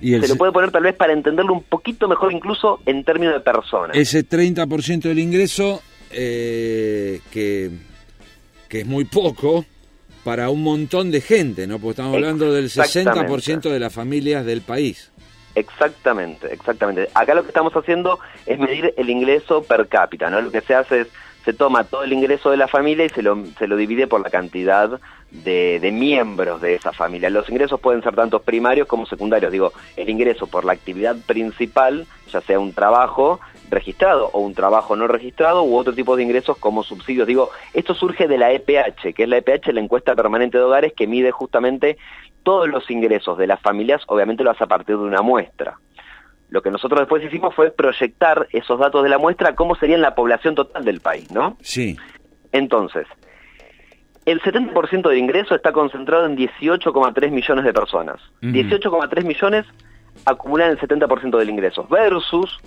Y 0.02 0.14
el 0.14 0.22
Se 0.22 0.28
lo 0.28 0.36
puede 0.36 0.52
poner 0.52 0.72
tal 0.72 0.84
vez 0.84 0.96
para 0.96 1.14
entenderlo 1.14 1.54
un 1.54 1.64
poquito 1.64 2.08
mejor 2.08 2.34
incluso 2.34 2.82
en 2.86 3.04
términos 3.04 3.34
de 3.36 3.40
personas. 3.40 3.96
ese 3.96 4.28
30% 4.28 5.02
del 5.04 5.20
ingreso, 5.20 5.82
eh, 6.12 7.22
que, 7.32 7.72
que 8.68 8.82
es 8.82 8.86
muy 8.86 9.06
poco 9.06 9.66
para 10.26 10.50
un 10.50 10.64
montón 10.64 11.12
de 11.12 11.22
gente, 11.22 11.68
¿no? 11.68 11.80
Porque 11.80 11.92
estamos 11.92 12.16
hablando 12.16 12.52
del 12.52 12.70
60% 12.70 13.70
de 13.70 13.80
las 13.80 13.94
familias 13.94 14.46
del 14.46 14.62
país. 14.62 15.12
Exactamente, 15.54 16.52
exactamente. 16.52 17.10
Acá 17.14 17.34
lo 17.34 17.44
que 17.44 17.50
estamos 17.50 17.74
haciendo 17.74 18.20
es 18.46 18.60
medir 18.60 18.94
el 18.98 19.10
ingreso 19.10 19.64
per 19.64 19.88
cápita, 19.88 20.30
¿no? 20.30 20.42
Lo 20.42 20.52
que 20.52 20.62
se 20.62 20.76
hace 20.76 21.02
es, 21.02 21.08
se 21.46 21.54
toma 21.54 21.84
todo 21.84 22.04
el 22.04 22.12
ingreso 22.12 22.50
de 22.50 22.58
la 22.58 22.68
familia 22.68 23.06
y 23.06 23.10
se 23.10 23.22
lo, 23.22 23.46
se 23.58 23.68
lo 23.68 23.78
divide 23.78 24.08
por 24.08 24.22
la 24.22 24.32
cantidad 24.32 25.00
de, 25.30 25.80
de 25.80 25.92
miembros 25.92 26.60
de 26.60 26.74
esa 26.74 26.92
familia. 26.92 27.30
Los 27.30 27.48
ingresos 27.50 27.80
pueden 27.80 28.02
ser 28.02 28.16
tanto 28.16 28.42
primarios 28.42 28.88
como 28.88 29.06
secundarios. 29.06 29.52
Digo, 29.52 29.72
el 29.96 30.10
ingreso 30.10 30.48
por 30.48 30.66
la 30.66 30.74
actividad 30.74 31.16
principal, 31.28 32.08
ya 32.32 32.42
sea 32.42 32.60
un 32.60 32.74
trabajo, 32.74 33.40
registrado 33.70 34.30
o 34.34 34.40
un 34.40 34.56
trabajo 34.56 34.96
no 34.96 35.08
registrado 35.08 35.64
u 35.64 35.76
otro 35.76 35.94
tipo 35.94 36.16
de 36.16 36.24
ingresos 36.24 36.58
como 36.58 36.84
subsidios. 36.84 37.28
Digo, 37.28 37.52
esto 37.74 37.94
surge 37.94 38.28
de 38.28 38.40
la 38.40 38.52
EPH, 38.52 39.14
que 39.14 39.24
es 39.24 39.30
la 39.30 39.38
EPH, 39.38 39.68
la 39.72 39.82
encuesta 39.82 40.16
permanente 40.16 40.58
de 40.58 40.64
hogares, 40.64 40.94
que 40.94 41.06
mide 41.06 41.32
justamente 41.32 41.98
todos 42.42 42.68
los 42.68 42.90
ingresos 42.90 43.38
de 43.38 43.48
las 43.48 43.60
familias, 43.60 44.02
obviamente 44.08 44.44
lo 44.44 44.52
hace 44.52 44.64
a 44.64 44.68
partir 44.68 44.98
de 44.98 45.04
una 45.04 45.22
muestra. 45.22 45.78
Lo 46.56 46.62
que 46.62 46.72
nosotros 46.72 47.02
después 47.02 47.22
hicimos 47.22 47.54
fue 47.54 47.70
proyectar 47.70 48.48
esos 48.54 48.80
datos 48.80 49.04
de 49.04 49.10
la 49.10 49.18
muestra 49.18 49.56
cómo 49.56 49.76
sería 49.76 49.98
en 49.98 50.02
la 50.02 50.16
población 50.16 50.56
total 50.56 50.86
del 50.86 51.02
país, 51.02 51.30
¿no? 51.30 51.58
Sí. 51.62 51.98
Entonces, 52.54 53.06
el 54.26 54.40
70% 54.42 55.10
de 55.10 55.18
ingreso 55.18 55.54
está 55.54 55.74
concentrado 55.74 56.26
en 56.26 56.38
18,3 56.38 57.30
millones 57.30 57.66
de 57.66 57.74
personas. 57.74 58.22
18,3 58.42 59.26
millones 59.26 59.66
acumulan 60.24 60.70
el 60.72 60.80
70% 60.80 61.38
del 61.38 61.50
ingreso, 61.50 61.86
versus 61.90 62.58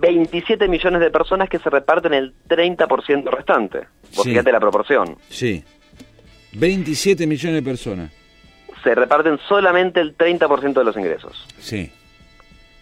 27 0.00 0.66
millones 0.66 1.00
de 1.00 1.12
personas 1.12 1.48
que 1.48 1.60
se 1.60 1.70
reparten 1.70 2.12
el 2.12 2.34
30% 2.48 3.30
restante. 3.30 3.86
Vos 4.16 4.24
Sí. 4.24 4.30
fíjate 4.30 4.50
la 4.50 4.58
proporción. 4.58 5.16
Sí. 5.28 5.62
27 6.54 7.24
millones 7.28 7.54
de 7.54 7.62
personas. 7.62 8.10
Se 8.82 8.96
reparten 8.96 9.38
solamente 9.48 10.00
el 10.00 10.16
30% 10.16 10.80
de 10.80 10.84
los 10.84 10.96
ingresos. 10.96 11.46
Sí. 11.60 11.92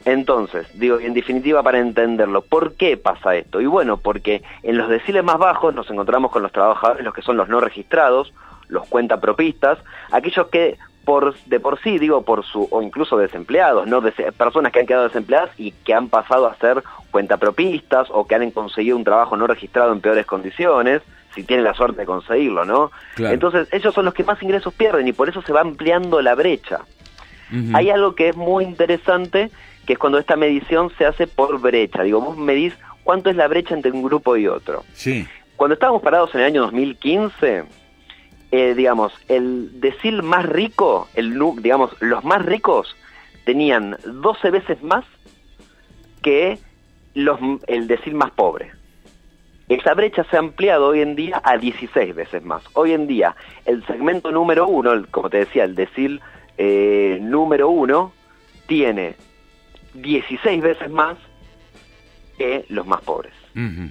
Entonces, 0.04 0.66
digo, 0.78 0.98
en 1.00 1.14
definitiva 1.14 1.62
para 1.62 1.78
entenderlo, 1.78 2.42
¿por 2.42 2.74
qué 2.74 2.96
pasa 2.96 3.36
esto? 3.36 3.60
Y 3.60 3.66
bueno, 3.66 3.96
porque 3.96 4.42
en 4.62 4.78
los 4.78 4.88
deciles 4.88 5.24
más 5.24 5.38
bajos 5.38 5.74
nos 5.74 5.90
encontramos 5.90 6.30
con 6.30 6.42
los 6.42 6.52
trabajadores, 6.52 7.04
los 7.04 7.14
que 7.14 7.22
son 7.22 7.36
los 7.36 7.48
no 7.48 7.60
registrados, 7.60 8.32
los 8.68 8.86
cuentapropistas, 8.86 9.78
aquellos 10.10 10.48
que 10.48 10.78
por, 11.04 11.34
de 11.46 11.58
por 11.58 11.80
sí, 11.80 11.98
digo, 11.98 12.22
por 12.22 12.44
su, 12.44 12.68
o 12.70 12.82
incluso 12.82 13.16
desempleados, 13.16 13.86
¿no? 13.86 14.02
Personas 14.36 14.72
que 14.72 14.80
han 14.80 14.86
quedado 14.86 15.04
desempleadas 15.04 15.50
y 15.56 15.72
que 15.72 15.94
han 15.94 16.08
pasado 16.08 16.46
a 16.46 16.54
ser 16.56 16.82
cuentapropistas 17.10 18.08
o 18.10 18.26
que 18.26 18.34
han 18.34 18.50
conseguido 18.50 18.96
un 18.96 19.04
trabajo 19.04 19.34
no 19.36 19.46
registrado 19.46 19.92
en 19.92 20.00
peores 20.00 20.26
condiciones, 20.26 21.00
si 21.34 21.44
tienen 21.44 21.64
la 21.64 21.72
suerte 21.72 22.00
de 22.00 22.06
conseguirlo, 22.06 22.64
¿no? 22.66 22.90
Claro. 23.14 23.32
Entonces, 23.32 23.68
ellos 23.72 23.94
son 23.94 24.04
los 24.04 24.12
que 24.12 24.24
más 24.24 24.42
ingresos 24.42 24.74
pierden 24.74 25.08
y 25.08 25.12
por 25.12 25.30
eso 25.30 25.40
se 25.40 25.52
va 25.52 25.62
ampliando 25.62 26.20
la 26.20 26.34
brecha. 26.34 26.80
Hay 27.72 27.88
algo 27.88 28.14
que 28.14 28.28
es 28.28 28.36
muy 28.36 28.64
interesante, 28.64 29.50
que 29.88 29.94
es 29.94 29.98
cuando 29.98 30.18
esta 30.18 30.36
medición 30.36 30.90
se 30.98 31.06
hace 31.06 31.26
por 31.26 31.58
brecha. 31.62 32.02
Digo, 32.02 32.20
vos 32.20 32.36
medís 32.36 32.74
cuánto 33.04 33.30
es 33.30 33.36
la 33.36 33.48
brecha 33.48 33.74
entre 33.74 33.90
un 33.90 34.02
grupo 34.02 34.36
y 34.36 34.46
otro. 34.46 34.84
Sí. 34.92 35.26
Cuando 35.56 35.72
estábamos 35.72 36.02
parados 36.02 36.34
en 36.34 36.42
el 36.42 36.46
año 36.48 36.60
2015, 36.64 37.64
eh, 38.50 38.74
digamos, 38.74 39.14
el 39.28 39.80
decil 39.80 40.22
más 40.22 40.44
rico, 40.44 41.08
el, 41.14 41.38
digamos, 41.62 41.90
los 42.02 42.22
más 42.22 42.44
ricos 42.44 42.94
tenían 43.46 43.96
12 44.04 44.50
veces 44.50 44.82
más 44.82 45.06
que 46.20 46.58
los, 47.14 47.40
el 47.66 47.86
decil 47.88 48.12
más 48.12 48.30
pobre. 48.32 48.72
Esa 49.70 49.94
brecha 49.94 50.22
se 50.24 50.36
ha 50.36 50.40
ampliado 50.40 50.88
hoy 50.88 51.00
en 51.00 51.16
día 51.16 51.40
a 51.44 51.56
16 51.56 52.14
veces 52.14 52.44
más. 52.44 52.62
Hoy 52.74 52.92
en 52.92 53.06
día, 53.06 53.34
el 53.64 53.86
segmento 53.86 54.30
número 54.32 54.66
uno, 54.68 54.92
el- 54.92 55.06
como 55.08 55.30
te 55.30 55.38
decía, 55.38 55.64
el 55.64 55.74
decil 55.74 56.20
eh, 56.58 57.16
número 57.22 57.70
uno, 57.70 58.12
tiene 58.66 59.16
16 59.94 60.62
veces 60.62 60.90
más 60.90 61.16
que 62.36 62.64
los 62.68 62.86
más 62.86 63.00
pobres. 63.02 63.32
Ujú. 63.54 63.90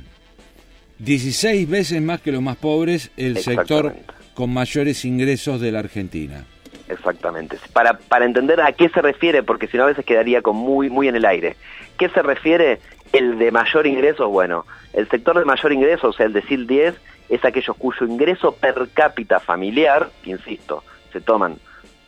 16 0.99 1.69
veces 1.69 2.01
más 2.01 2.21
que 2.21 2.31
los 2.31 2.41
más 2.41 2.57
pobres, 2.57 3.11
el 3.17 3.37
sector 3.37 3.93
con 4.33 4.53
mayores 4.53 5.05
ingresos 5.05 5.61
de 5.61 5.71
la 5.71 5.79
Argentina. 5.79 6.45
Exactamente. 6.89 7.57
Para, 7.73 7.97
para 7.97 8.25
entender 8.25 8.61
a 8.61 8.71
qué 8.71 8.89
se 8.89 9.01
refiere, 9.01 9.43
porque 9.43 9.67
si 9.67 9.77
no 9.77 9.83
a 9.83 9.87
veces 9.87 10.05
quedaría 10.05 10.41
con 10.41 10.55
muy, 10.55 10.89
muy 10.89 11.07
en 11.07 11.15
el 11.15 11.25
aire. 11.25 11.55
¿Qué 11.97 12.09
se 12.09 12.21
refiere 12.21 12.79
el 13.13 13.37
de 13.37 13.51
mayor 13.51 13.87
ingreso? 13.87 14.29
Bueno, 14.29 14.65
el 14.93 15.09
sector 15.09 15.37
de 15.37 15.45
mayor 15.45 15.73
ingreso, 15.73 16.09
o 16.09 16.13
sea, 16.13 16.25
el 16.25 16.33
decil 16.33 16.65
10, 16.65 16.95
es 17.29 17.43
aquellos 17.43 17.75
cuyo 17.75 18.05
ingreso 18.05 18.53
per 18.53 18.89
cápita 18.93 19.39
familiar, 19.39 20.09
insisto, 20.23 20.83
se 21.11 21.19
toman 21.19 21.57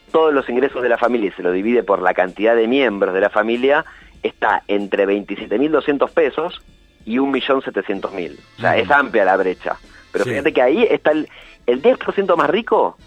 todos 0.10 0.34
los 0.34 0.50
ingresos 0.50 0.82
de 0.84 0.90
la 0.90 0.98
familia 0.98 1.30
y 1.30 1.32
se 1.32 1.44
lo 1.44 1.52
divide 1.52 1.84
por 1.84 2.02
la 2.02 2.14
cantidad 2.14 2.56
de 2.56 2.68
miembros 2.68 3.14
de 3.14 3.22
la 3.22 3.30
familia, 3.30 3.86
está 4.24 4.64
entre 4.68 5.08
27.200 5.08 6.10
pesos 6.12 6.62
y 7.06 7.18
1.700.000. 7.18 8.38
O 8.58 8.62
sea, 8.62 8.78
es 8.78 8.90
amplia 8.92 9.26
la 9.26 9.38
brecha. 9.38 9.78
Pero 10.12 10.26
Sí. 10.26 10.32
fíjate 10.32 10.54
que 10.54 10.62
ahí 10.62 10.84
está 10.90 11.12
el, 11.12 11.30
el 11.66 11.82
10% 11.82 12.36
más 12.36 12.50
rico, 12.50 12.98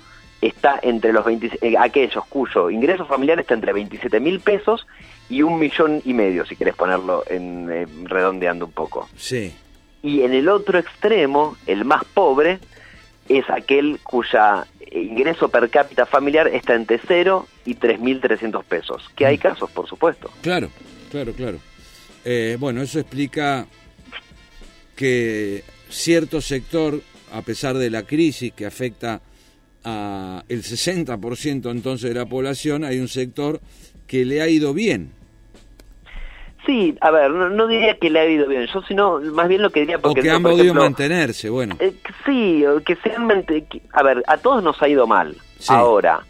está 0.41 0.79
entre 0.83 1.13
los 1.13 1.25
20 1.25 1.59
eh, 1.61 1.75
aquellos 1.79 2.25
cuyo 2.27 2.71
ingreso 2.71 3.07
familiar 3.07 3.39
está 3.39 3.55
entre 3.55 3.73
27 3.73 4.19
mil 4.21 4.41
pesos 4.41 4.87
y 5.29 5.43
un 5.43 5.59
millón 5.59 6.01
y 6.05 6.15
medio, 6.15 6.45
si 6.47 6.57
querés 6.57 6.75
ponerlo 6.75 7.23
en 7.29 7.69
eh, 7.71 7.87
redondeando 8.05 8.67
un 8.67 8.73
poco. 8.73 9.09
Sí. 9.17 9.55
Y 10.03 10.23
en 10.23 10.33
el 10.35 10.49
otro 10.49 10.79
extremo, 10.79 11.57
el 11.67 11.85
más 11.85 12.05
pobre, 12.05 12.59
es 13.39 13.49
aquel 13.51 14.01
cuya 14.03 14.67
ingreso 14.91 15.49
per 15.49 15.71
cápita 15.71 16.07
familiar 16.07 16.49
está 16.49 16.75
entre 16.75 17.01
0 17.07 17.47
y 17.65 17.75
3.300 17.75 18.65
pesos. 18.65 19.11
Que 19.17 19.27
hay 19.27 19.39
casos, 19.39 19.71
por 19.71 19.89
supuesto. 19.89 20.31
Claro, 20.43 20.69
claro, 21.11 21.33
claro. 21.33 21.59
Eh, 22.25 22.57
bueno, 22.59 22.83
eso 22.83 23.01
explica 23.01 23.67
que 24.95 25.65
cierto 25.89 26.41
sector, 26.41 27.01
a 27.33 27.43
pesar 27.43 27.77
de 27.77 27.91
la 27.91 28.05
crisis 28.05 28.53
que 28.53 28.67
afecta 28.67 29.21
a 29.85 30.45
el 30.49 30.63
60% 30.63 31.71
entonces 31.71 32.11
de 32.11 32.15
la 32.15 32.27
población, 32.27 32.85
hay 32.85 32.99
un 32.99 33.09
sector 33.09 33.61
que 34.07 34.25
le 34.25 34.43
ha 34.43 34.49
ido 34.49 34.75
bien. 34.75 35.11
Sí, 36.65 36.97
a 37.01 37.11
ver, 37.11 37.31
no, 37.31 37.49
no 37.49 37.67
diría 37.67 37.97
que 37.99 38.09
le 38.09 38.21
ha 38.21 38.27
ido 38.29 38.47
bien, 38.47 38.67
yo 38.67 38.83
sino 38.83 39.19
más 39.33 39.49
bien 39.49 39.63
lo 39.63 39.71
que 39.71 39.81
diría 39.81 39.97
O 39.97 40.01
porque 40.01 40.21
que 40.23 40.31
han 40.31 40.43
podido 40.43 40.63
ejemplo, 40.63 40.83
mantenerse, 40.85 41.51
bueno. 41.51 41.75
Eh, 41.81 41.93
sí, 42.25 42.65
que 42.85 42.97
mente- 43.19 43.65
que- 43.69 43.83
a 43.93 44.03
ver, 44.05 44.23
a 44.29 44.37
todos 44.39 44.63
nos 44.63 44.81
ha 44.81 44.89
ido 44.89 45.07
mal. 45.09 45.35
Sí. 45.59 45.73
Ahora, 45.73 46.21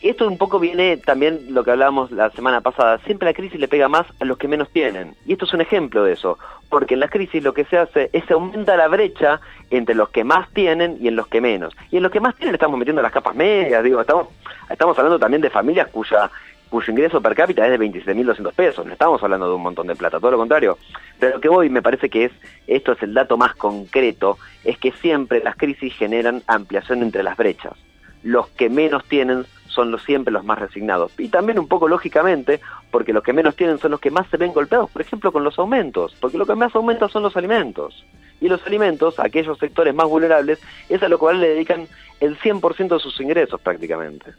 esto 0.00 0.26
un 0.26 0.38
poco 0.38 0.58
viene 0.58 0.96
también 0.96 1.40
lo 1.50 1.62
que 1.62 1.72
hablábamos 1.72 2.10
la 2.10 2.30
semana 2.30 2.62
pasada. 2.62 2.98
Siempre 3.04 3.26
la 3.28 3.34
crisis 3.34 3.60
le 3.60 3.68
pega 3.68 3.86
más 3.88 4.06
a 4.18 4.24
los 4.24 4.38
que 4.38 4.48
menos 4.48 4.70
tienen. 4.70 5.14
Y 5.26 5.32
esto 5.34 5.44
es 5.44 5.52
un 5.52 5.60
ejemplo 5.60 6.04
de 6.04 6.14
eso. 6.14 6.38
Porque 6.70 6.94
en 6.94 7.00
la 7.00 7.08
crisis 7.08 7.42
lo 7.42 7.52
que 7.52 7.66
se 7.66 7.76
hace 7.76 8.08
es 8.14 8.24
se 8.24 8.32
aumenta 8.32 8.76
la 8.78 8.88
brecha 8.88 9.40
entre 9.68 9.94
los 9.94 10.08
que 10.08 10.24
más 10.24 10.48
tienen 10.54 10.96
y 11.02 11.08
en 11.08 11.16
los 11.16 11.26
que 11.26 11.42
menos. 11.42 11.74
Y 11.90 11.98
en 11.98 12.02
los 12.02 12.10
que 12.12 12.20
más 12.20 12.34
tienen 12.36 12.54
estamos 12.54 12.78
metiendo 12.78 13.02
las 13.02 13.12
capas 13.12 13.34
medias. 13.34 13.84
Digo, 13.84 14.00
estamos, 14.00 14.28
estamos 14.70 14.96
hablando 14.98 15.18
también 15.18 15.42
de 15.42 15.50
familias 15.50 15.88
cuya 15.88 16.30
cuyo 16.70 16.92
ingreso 16.92 17.20
per 17.20 17.34
cápita 17.34 17.66
es 17.66 17.78
de 17.78 17.86
27.200 17.86 18.52
pesos. 18.52 18.86
No 18.86 18.92
estamos 18.92 19.22
hablando 19.22 19.48
de 19.48 19.54
un 19.54 19.62
montón 19.62 19.88
de 19.88 19.96
plata, 19.96 20.18
todo 20.18 20.30
lo 20.30 20.38
contrario. 20.38 20.78
Pero 21.18 21.34
lo 21.34 21.40
que 21.40 21.48
voy, 21.48 21.68
me 21.68 21.82
parece 21.82 22.08
que 22.08 22.26
es, 22.26 22.32
esto 22.66 22.92
es 22.92 23.02
el 23.02 23.12
dato 23.12 23.36
más 23.36 23.54
concreto, 23.56 24.38
es 24.64 24.78
que 24.78 24.92
siempre 24.92 25.42
las 25.42 25.56
crisis 25.56 25.92
generan 25.94 26.42
ampliación 26.46 27.02
entre 27.02 27.22
las 27.22 27.36
brechas. 27.36 27.74
Los 28.22 28.48
que 28.48 28.70
menos 28.70 29.04
tienen 29.04 29.44
son 29.66 29.90
los 29.90 30.02
siempre 30.02 30.32
los 30.32 30.44
más 30.44 30.58
resignados. 30.58 31.12
Y 31.18 31.28
también 31.28 31.58
un 31.58 31.68
poco 31.68 31.88
lógicamente, 31.88 32.60
porque 32.90 33.12
los 33.12 33.22
que 33.22 33.32
menos 33.32 33.56
tienen 33.56 33.78
son 33.78 33.92
los 33.92 34.00
que 34.00 34.10
más 34.10 34.28
se 34.28 34.36
ven 34.36 34.52
golpeados, 34.52 34.90
por 34.90 35.02
ejemplo, 35.02 35.32
con 35.32 35.44
los 35.44 35.58
aumentos, 35.58 36.16
porque 36.20 36.38
lo 36.38 36.46
que 36.46 36.54
más 36.54 36.74
aumenta 36.74 37.08
son 37.08 37.22
los 37.22 37.36
alimentos. 37.36 38.04
Y 38.40 38.48
los 38.48 38.64
alimentos, 38.66 39.18
aquellos 39.18 39.58
sectores 39.58 39.94
más 39.94 40.08
vulnerables, 40.08 40.60
es 40.88 41.02
a 41.02 41.08
lo 41.08 41.18
cual 41.18 41.40
le 41.40 41.50
dedican 41.50 41.86
el 42.20 42.38
100% 42.38 42.88
de 42.88 43.00
sus 43.00 43.20
ingresos 43.20 43.60
prácticamente. 43.60 44.32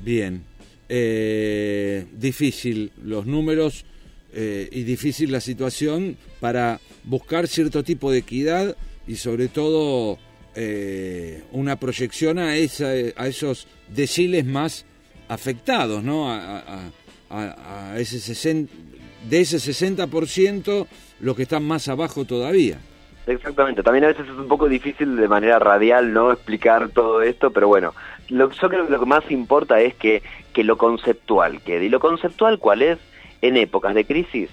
Bien. 0.00 0.44
Eh, 0.88 2.04
difícil 2.18 2.92
los 3.02 3.26
números 3.26 3.84
eh, 4.32 4.68
y 4.70 4.82
difícil 4.82 5.32
la 5.32 5.40
situación 5.40 6.16
para 6.40 6.80
buscar 7.04 7.48
cierto 7.48 7.82
tipo 7.82 8.10
de 8.10 8.18
equidad 8.18 8.76
y 9.06 9.16
sobre 9.16 9.48
todo 9.48 10.18
eh, 10.54 11.42
una 11.52 11.76
proyección 11.80 12.38
a, 12.38 12.56
esa, 12.56 12.88
a 13.16 13.26
esos 13.28 13.66
deciles 13.94 14.44
más 14.44 14.84
afectados, 15.28 16.02
¿no? 16.04 16.30
A, 16.30 16.58
a- 16.58 16.90
a- 17.30 17.98
ese 17.98 18.20
60, 18.20 18.72
de 19.28 19.40
ese 19.40 19.56
60% 19.56 20.86
los 21.20 21.34
que 21.36 21.42
están 21.44 21.64
más 21.64 21.88
abajo 21.88 22.24
todavía. 22.24 22.78
Exactamente, 23.26 23.82
también 23.82 24.04
a 24.04 24.08
veces 24.08 24.26
es 24.26 24.36
un 24.36 24.48
poco 24.48 24.68
difícil 24.68 25.16
de 25.16 25.28
manera 25.28 25.58
radial 25.58 26.12
no 26.12 26.30
explicar 26.30 26.90
todo 26.90 27.22
esto, 27.22 27.50
pero 27.50 27.68
bueno, 27.68 27.94
lo, 28.28 28.50
yo 28.50 28.68
creo 28.68 28.84
que 28.84 28.92
lo 28.92 29.00
que 29.00 29.06
más 29.06 29.30
importa 29.30 29.80
es 29.80 29.94
que, 29.94 30.22
que 30.52 30.62
lo 30.62 30.76
conceptual 30.76 31.62
quede. 31.62 31.86
¿Y 31.86 31.88
lo 31.88 32.00
conceptual 32.00 32.58
cuál 32.58 32.82
es? 32.82 32.98
En 33.40 33.56
épocas 33.56 33.94
de 33.94 34.04
crisis, 34.04 34.50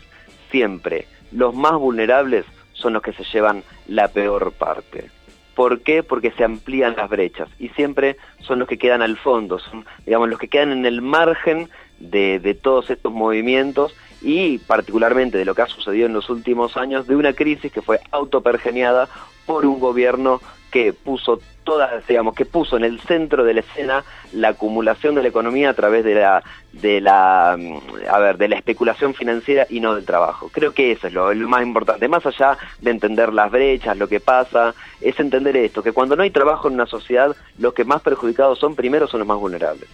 siempre 0.51 1.07
los 1.31 1.53
más 1.53 1.73
vulnerables 1.73 2.45
son 2.73 2.93
los 2.93 3.01
que 3.01 3.13
se 3.13 3.23
llevan 3.25 3.63
la 3.87 4.07
peor 4.07 4.53
parte. 4.53 5.09
¿Por 5.55 5.81
qué? 5.81 6.01
Porque 6.01 6.31
se 6.31 6.43
amplían 6.43 6.95
las 6.95 7.09
brechas 7.09 7.49
y 7.59 7.69
siempre 7.69 8.17
son 8.39 8.59
los 8.59 8.67
que 8.67 8.77
quedan 8.77 9.01
al 9.01 9.17
fondo, 9.17 9.59
son 9.59 9.85
digamos 10.05 10.29
los 10.29 10.39
que 10.39 10.47
quedan 10.47 10.71
en 10.71 10.85
el 10.85 11.01
margen 11.01 11.69
de, 11.99 12.39
de 12.39 12.53
todos 12.53 12.89
estos 12.89 13.11
movimientos 13.11 13.93
y 14.21 14.59
particularmente 14.59 15.37
de 15.37 15.45
lo 15.45 15.55
que 15.55 15.63
ha 15.63 15.67
sucedido 15.67 16.07
en 16.07 16.13
los 16.13 16.29
últimos 16.29 16.77
años 16.77 17.07
de 17.07 17.15
una 17.15 17.33
crisis 17.33 17.71
que 17.71 17.81
fue 17.81 17.99
autopergeniada 18.11 19.09
por 19.45 19.65
un 19.65 19.79
gobierno 19.79 20.41
que 20.71 20.93
puso 20.93 21.41
todas, 21.63 22.07
digamos, 22.07 22.33
que 22.33 22.45
puso 22.45 22.77
en 22.77 22.83
el 22.83 22.99
centro 23.01 23.43
de 23.43 23.53
la 23.53 23.59
escena 23.59 24.03
la 24.33 24.49
acumulación 24.49 25.13
de 25.15 25.21
la 25.21 25.27
economía 25.27 25.69
a 25.69 25.73
través 25.73 26.03
de 26.03 26.15
la, 26.15 26.43
de 26.71 27.01
la, 27.01 27.57
mm, 27.59 28.07
a 28.09 28.19
ver, 28.19 28.37
de 28.37 28.47
la 28.47 28.55
especulación 28.55 29.13
financiera 29.13 29.67
y 29.69 29.79
no 29.79 29.93
del 29.93 30.05
trabajo. 30.05 30.49
Creo 30.51 30.73
que 30.73 30.93
eso 30.93 31.07
es 31.07 31.13
lo, 31.13 31.33
lo 31.33 31.47
más 31.47 31.61
importante, 31.61 32.07
más 32.07 32.25
allá 32.25 32.57
de 32.79 32.91
entender 32.91 33.33
las 33.33 33.51
brechas, 33.51 33.97
lo 33.97 34.07
que 34.07 34.19
pasa, 34.19 34.73
es 35.01 35.19
entender 35.19 35.55
esto, 35.57 35.83
que 35.83 35.91
cuando 35.91 36.15
no 36.15 36.23
hay 36.23 36.31
trabajo 36.31 36.67
en 36.67 36.75
una 36.75 36.87
sociedad, 36.87 37.35
los 37.59 37.73
que 37.73 37.83
más 37.83 38.01
perjudicados 38.01 38.57
son 38.57 38.75
primero 38.75 39.07
son 39.07 39.19
los 39.19 39.27
más 39.27 39.37
vulnerables. 39.37 39.89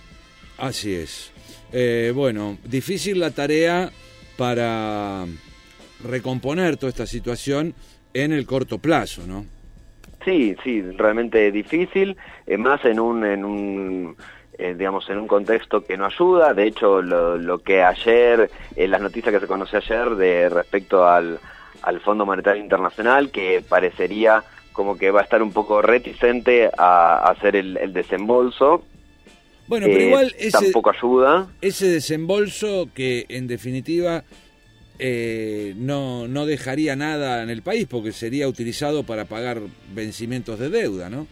Así 0.58 0.94
es. 0.94 1.32
Eh, 1.74 2.14
bueno, 2.16 2.58
difícil 2.64 3.20
la 3.20 3.32
tarea 3.32 3.92
para 4.38 5.26
recomponer 6.04 6.78
toda 6.78 6.90
esta 6.90 7.08
situación 7.08 7.74
en 8.14 8.32
el 8.32 8.46
corto 8.46 8.80
plazo, 8.80 9.26
¿no? 9.28 9.46
Sí, 10.24 10.56
sí, 10.64 10.82
realmente 10.82 11.52
difícil, 11.52 12.18
eh, 12.46 12.58
más 12.58 12.84
en 12.86 13.00
un, 13.00 13.26
en 13.26 13.46
un 13.46 14.16
eh, 14.58 14.76
digamos, 14.78 15.10
en 15.10 15.20
un 15.20 15.28
contexto 15.28 15.84
que 15.84 15.98
no 15.98 16.06
ayuda. 16.06 16.54
De 16.54 16.66
hecho, 16.66 17.02
lo, 17.02 17.38
lo 17.38 17.60
que 17.60 17.84
ayer, 17.84 18.50
en 18.76 18.92
las 18.92 19.02
noticias 19.02 19.34
que 19.34 19.40
se 19.40 19.48
conoció 19.48 19.80
ayer 19.80 20.16
de 20.16 20.50
respecto 20.50 21.08
al, 21.08 21.40
al 21.84 22.00
Fondo 22.02 22.26
Monetario 22.26 22.62
Internacional, 22.62 23.30
que 23.32 23.64
parecería 23.68 24.44
como 24.74 24.98
que 24.98 25.12
va 25.12 25.22
a 25.22 25.24
estar 25.24 25.42
un 25.42 25.54
poco 25.54 25.82
reticente 25.82 26.70
a, 26.78 27.30
hacer 27.30 27.56
el 27.56 27.94
desembolso. 27.94 28.84
Bueno, 29.68 29.88
pero 29.88 30.00
eh, 30.00 30.08
igual 30.08 30.36
ese, 30.38 30.52
tampoco 30.52 30.92
ayuda. 30.92 31.48
ese 31.62 31.88
desembolso 31.88 32.90
que 32.94 33.26
en 33.30 33.48
definitiva 33.48 34.24
eh, 35.00 35.74
no, 35.78 36.28
no 36.28 36.46
dejaría 36.46 36.96
nada 36.96 37.44
en 37.44 37.50
el 37.50 37.62
país 37.62 37.88
porque 37.90 38.12
sería 38.12 38.48
utilizado 38.48 39.04
para 39.04 39.26
pagar 39.26 39.60
vencimientos 39.94 40.60
de 40.60 40.70
deuda, 40.70 41.10
¿no? 41.10 41.28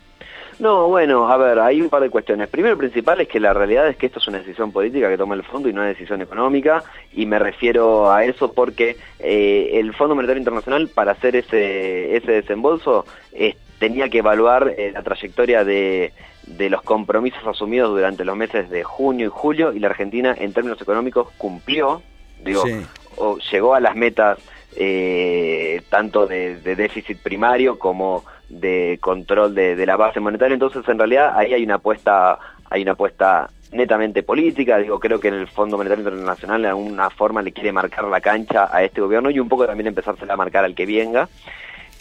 No, 0.58 0.88
bueno, 0.88 1.30
a 1.30 1.36
ver, 1.36 1.60
hay 1.60 1.82
un 1.82 1.90
par 1.90 2.02
de 2.02 2.10
cuestiones. 2.10 2.48
Primero, 2.48 2.78
principal 2.78 3.20
es 3.20 3.28
que 3.28 3.42
la 3.42 3.54
realidad 3.54 3.90
es 3.90 3.98
que 3.98 4.06
esto 4.06 4.20
es 4.20 4.28
una 4.28 4.38
decisión 4.38 4.72
política 4.72 5.10
que 5.10 5.18
toma 5.18 5.36
el 5.36 5.44
fondo 5.44 5.68
y 5.68 5.74
no 5.74 5.82
una 5.82 5.90
decisión 5.90 6.22
económica, 6.22 6.82
y 7.14 7.26
me 7.26 7.40
refiero 7.40 8.10
a 8.12 8.24
eso 8.24 8.54
porque 8.54 8.96
eh, 9.20 9.72
el 9.74 9.94
Fondo 9.94 10.16
Monetario 10.16 10.40
Internacional, 10.40 10.88
para 10.88 11.12
hacer 11.12 11.36
ese, 11.36 12.16
ese 12.16 12.32
desembolso, 12.32 13.06
eh, 13.34 13.56
tenía 13.80 14.10
que 14.10 14.20
evaluar 14.20 14.74
eh, 14.78 14.92
la 14.94 15.04
trayectoria 15.04 15.64
de, 15.64 16.14
de 16.48 16.70
los 16.70 16.82
compromisos 16.82 17.46
asumidos 17.46 17.90
durante 17.92 18.24
los 18.26 18.36
meses 18.36 18.70
de 18.70 18.84
junio 18.84 19.28
y 19.28 19.30
julio, 19.34 19.74
y 19.74 19.80
la 19.80 19.88
Argentina, 19.88 20.36
en 20.38 20.54
términos 20.54 20.82
económicos, 20.82 21.30
cumplió, 21.38 22.02
digo, 22.44 22.64
Sí. 22.66 22.86
o 23.18 23.38
llegó 23.52 23.76
a 23.76 23.80
las 23.80 23.96
metas 23.96 24.38
eh, 24.78 25.82
tanto 25.90 26.28
de, 26.28 26.58
de 26.58 26.76
déficit 26.76 27.18
primario 27.20 27.80
como 27.80 28.24
de 28.50 28.98
control 29.02 29.56
de, 29.56 29.76
de 29.76 29.86
la 29.86 29.96
base 29.96 30.20
monetaria. 30.20 30.54
Entonces, 30.54 30.88
en 30.88 30.98
realidad, 31.00 31.34
ahí 31.36 31.54
hay 31.54 31.64
una 31.64 31.76
apuesta, 31.76 32.38
hay 32.70 32.82
una 32.84 32.92
apuesta 32.92 33.50
netamente 33.72 34.22
política. 34.22 34.78
Digo, 34.78 35.00
creo 35.00 35.20
que 35.20 35.30
en 35.30 35.34
el 35.36 35.48
Fondo 35.48 35.78
Monetario 35.78 36.04
Internacional 36.08 36.62
de 36.62 36.68
alguna 36.70 37.10
forma 37.10 37.42
le 37.42 37.52
quiere 37.52 37.72
marcar 37.72 38.06
la 38.06 38.22
cancha 38.22 38.70
a 38.72 38.84
este 38.84 39.02
gobierno 39.02 39.30
y 39.30 39.40
un 39.40 39.50
poco 39.50 39.66
también 39.66 39.88
empezársela 39.88 40.34
a 40.34 40.38
marcar 40.38 40.64
al 40.66 40.76
que 40.76 40.86
venga. 40.86 41.28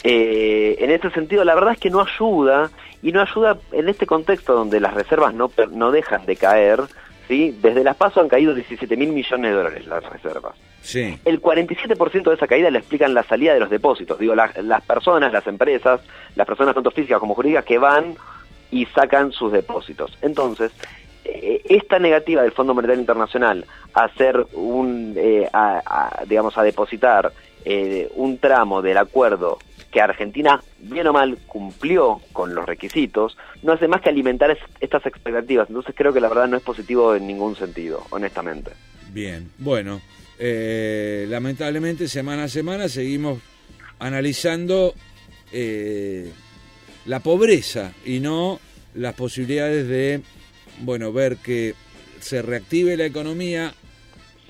Eh, 0.07 0.75
en 0.79 0.91
ese 0.91 1.09
sentido, 1.09 1.43
la 1.43 1.55
verdad 1.55 1.73
es 1.73 1.79
que 1.79 1.89
no 1.89 1.99
ayuda, 1.99 2.69
y 3.01 3.11
no 3.11 3.21
ayuda 3.21 3.57
en 3.71 3.89
este 3.89 4.05
contexto 4.05 4.53
donde 4.53 4.79
las 4.79 4.93
reservas 4.93 5.33
no, 5.33 5.51
no 5.71 5.91
dejan 5.91 6.27
de 6.27 6.35
caer, 6.35 6.81
¿sí? 7.27 7.57
Desde 7.59 7.83
las 7.83 7.95
PASO 7.95 8.21
han 8.21 8.27
caído 8.27 8.53
17 8.53 8.95
mil 8.97 9.09
millones 9.09 9.49
de 9.49 9.57
dólares 9.57 9.87
las 9.87 10.03
reservas. 10.07 10.53
Sí. 10.83 11.19
El 11.25 11.41
47% 11.41 12.23
de 12.23 12.35
esa 12.35 12.45
caída 12.45 12.69
le 12.69 12.77
explican 12.77 13.15
la 13.15 13.23
salida 13.23 13.55
de 13.55 13.59
los 13.59 13.71
depósitos. 13.71 14.19
Digo, 14.19 14.35
las, 14.35 14.55
las 14.57 14.83
personas, 14.83 15.33
las 15.33 15.47
empresas, 15.47 16.01
las 16.35 16.45
personas 16.45 16.75
tanto 16.75 16.91
físicas 16.91 17.19
como 17.19 17.33
jurídicas 17.33 17.65
que 17.65 17.79
van 17.79 18.15
y 18.69 18.85
sacan 18.85 19.31
sus 19.31 19.51
depósitos. 19.51 20.15
Entonces, 20.21 20.71
eh, 21.23 21.63
esta 21.65 21.97
negativa 21.97 22.43
del 22.43 22.51
Fondo 22.51 22.75
Monetario 22.75 23.01
Internacional 23.01 23.65
a 23.95 24.03
hacer 24.03 24.45
un, 24.53 25.15
eh, 25.17 25.49
a, 25.51 25.81
a, 25.83 26.25
digamos, 26.25 26.55
a 26.59 26.61
depositar 26.61 27.31
eh, 27.65 28.11
un 28.15 28.37
tramo 28.37 28.83
del 28.83 28.97
acuerdo 28.97 29.57
que 29.95 30.01
Argentina, 30.01 30.61
bien 30.79 31.07
o 31.07 31.13
mal, 31.13 31.37
cumplió 31.47 32.19
con 32.33 32.53
los 32.53 32.65
requisitos, 32.65 33.37
no 33.63 33.71
hace 33.71 33.87
más 33.87 34.01
que 34.01 34.09
alimentar 34.09 34.51
es- 34.51 34.57
estas 34.81 35.05
expectativas. 35.05 35.69
Entonces 35.69 35.95
creo 35.97 36.11
que 36.11 36.19
la 36.19 36.27
verdad 36.27 36.49
no 36.49 36.57
es 36.57 36.63
positivo 36.63 37.15
en 37.15 37.25
ningún 37.25 37.55
sentido, 37.55 38.05
honestamente. 38.09 38.71
Bien, 39.13 39.49
bueno, 39.57 40.01
eh, 40.37 41.25
lamentablemente 41.29 42.09
semana 42.09 42.43
a 42.43 42.47
semana 42.49 42.89
seguimos 42.89 43.39
analizando 43.99 44.93
eh, 45.53 46.29
la 47.05 47.21
pobreza 47.21 47.93
y 48.05 48.19
no 48.19 48.59
las 48.95 49.13
posibilidades 49.13 49.87
de, 49.87 50.21
bueno, 50.81 51.13
ver 51.13 51.37
que 51.37 51.73
se 52.19 52.41
reactive 52.41 52.97
la 52.97 53.05
economía 53.05 53.73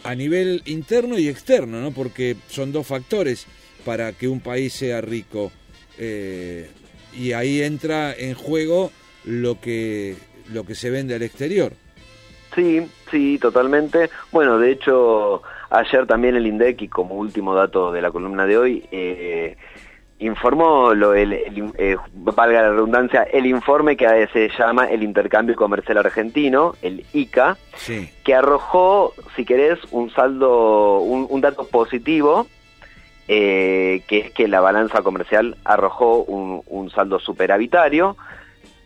a 0.04 0.16
nivel 0.16 0.64
interno 0.66 1.20
y 1.20 1.28
externo, 1.28 1.82
¿no? 1.82 1.92
Porque 1.92 2.36
son 2.48 2.72
dos 2.72 2.88
factores 2.88 3.46
para 3.86 4.12
que 4.14 4.28
un 4.28 4.40
país 4.42 4.74
sea 4.74 5.00
rico 5.02 5.52
eh, 5.98 6.70
y 7.18 7.32
ahí 7.34 7.62
entra 7.62 8.14
en 8.14 8.34
juego 8.34 8.92
lo 9.24 9.62
que 9.62 10.16
lo 10.52 10.66
que 10.66 10.76
se 10.76 10.90
vende 10.90 11.16
al 11.16 11.22
exterior. 11.24 11.72
Sí, 12.54 12.82
sí, 13.12 13.38
totalmente. 13.40 14.10
Bueno, 14.32 14.60
de 14.60 14.72
hecho, 14.72 15.42
ayer 15.70 16.06
también 16.06 16.36
el 16.36 16.46
INDEC, 16.48 16.84
y 16.84 16.88
como 16.88 17.16
último 17.16 17.54
dato 17.56 17.92
de 17.92 18.02
la 18.02 18.12
columna 18.12 18.46
de 18.46 18.58
hoy, 18.58 18.86
eh, 18.92 19.58
informó, 20.20 20.94
lo, 20.94 21.14
el, 21.14 21.34
el- 21.34 21.74
eh, 21.78 21.98
valga 22.14 22.62
la 22.62 22.70
redundancia, 22.72 23.24
el 23.24 23.46
informe 23.46 23.98
que 23.98 24.28
se 24.32 24.50
llama 24.58 24.86
el 24.86 25.04
Intercambio 25.04 25.56
Comercial 25.56 25.98
Argentino, 25.98 26.76
el 26.82 27.06
ICA, 27.14 27.58
Sí. 27.76 28.10
que 28.24 28.34
arrojó, 28.34 29.14
si 29.36 29.44
querés, 29.44 29.80
un 29.92 30.10
saldo, 30.12 31.00
un, 31.00 31.28
un 31.30 31.42
dato 31.42 31.68
positivo, 31.68 32.48
eh, 33.28 34.02
que 34.08 34.18
es 34.20 34.32
que 34.32 34.48
la 34.48 34.62
balanza 34.62 35.02
comercial 35.02 35.58
arrojó 35.64 36.18
un, 36.24 36.62
un 36.68 36.90
saldo 36.92 37.20
superavitario, 37.20 38.16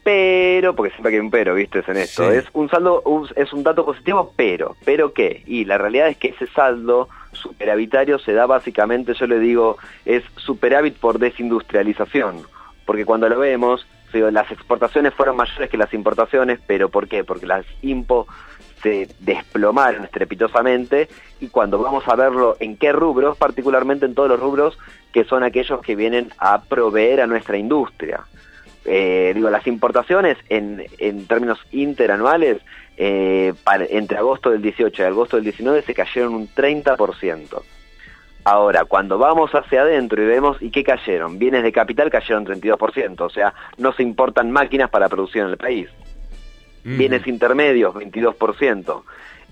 pero, 0.04 0.76
porque 0.76 0.92
siempre 0.92 1.12
que 1.12 1.18
hay 1.18 1.22
un 1.22 1.30
pero, 1.30 1.54
viste, 1.56 1.84
en 1.88 1.98
esto, 1.98 2.32
Sí. 2.32 2.38
es 2.38 2.46
un 2.54 2.70
saldo, 2.70 3.02
un- 3.06 3.28
es 3.36 3.52
un 3.54 3.64
dato 3.64 3.86
positivo, 3.86 4.34
pero, 4.36 4.76
pero 4.86 5.14
qué, 5.14 5.44
y 5.46 5.66
la 5.66 5.78
realidad 5.78 6.08
es 6.08 6.18
que 6.18 6.30
ese 6.30 6.48
saldo 6.48 7.10
superavitario 7.34 8.18
se 8.18 8.34
da 8.34 8.46
básicamente, 8.46 9.14
yo 9.14 9.28
le 9.28 9.40
digo, 9.40 9.78
es 10.06 10.24
superávit 10.38 10.96
por 10.98 11.20
desindustrialización, 11.20 12.42
porque 12.86 13.06
cuando 13.06 13.30
lo 13.30 13.38
vemos, 13.38 13.86
las 14.14 14.50
exportaciones 14.52 15.14
fueron 15.14 15.36
mayores 15.36 15.70
que 15.70 15.78
las 15.78 15.94
importaciones, 15.94 16.60
pero 16.66 16.90
¿por 16.90 17.08
qué? 17.08 17.24
Porque 17.24 17.46
las 17.46 17.64
impo 17.84 18.26
se 18.82 19.10
desplomaron 19.20 20.04
estrepitosamente 20.04 21.10
y 21.40 21.48
cuando 21.48 21.80
vamos 21.80 22.08
a 22.08 22.16
verlo 22.16 22.58
en 22.60 22.78
qué 22.78 22.92
rubros, 22.92 23.38
particularmente 23.38 24.06
en 24.06 24.16
todos 24.16 24.30
los 24.30 24.40
rubros 24.40 24.78
que 25.14 25.24
son 25.24 25.44
aquellos 25.44 25.82
que 25.82 25.96
vienen 25.96 26.32
a 26.38 26.62
proveer 26.62 27.22
a 27.22 27.28
nuestra 27.28 27.58
industria. 27.58 28.22
Eh, 28.86 29.34
digo, 29.36 29.50
las 29.50 29.68
importaciones 29.68 30.38
en, 30.50 30.86
en 30.98 31.28
términos 31.28 31.60
interanuales, 31.72 32.62
eh, 32.98 33.54
entre 33.90 34.18
agosto 34.18 34.50
del 34.50 34.62
18 34.62 35.02
y 35.02 35.06
agosto 35.06 35.38
del 35.38 35.46
19 35.46 35.82
se 35.84 35.94
cayeron 35.94 36.34
un 36.34 36.48
30%. 36.48 37.62
Ahora, 38.46 38.86
cuando 38.86 39.18
vamos 39.18 39.52
hacia 39.52 39.82
adentro 39.82 40.24
y 40.24 40.26
vemos, 40.26 40.58
¿y 40.62 40.72
qué 40.72 40.84
cayeron? 40.84 41.38
Bienes 41.38 41.64
de 41.64 41.72
capital 41.72 42.10
cayeron 42.10 42.46
32%, 42.46 43.22
o 43.22 43.30
sea, 43.30 43.54
no 43.78 43.94
se 43.94 44.02
importan 44.02 44.50
máquinas 44.50 44.90
para 44.90 45.10
producir 45.10 45.42
en 45.42 45.50
el 45.50 45.58
país 45.58 45.90
bienes 46.84 47.28
intermedios 47.28 47.94
22%, 47.96 49.04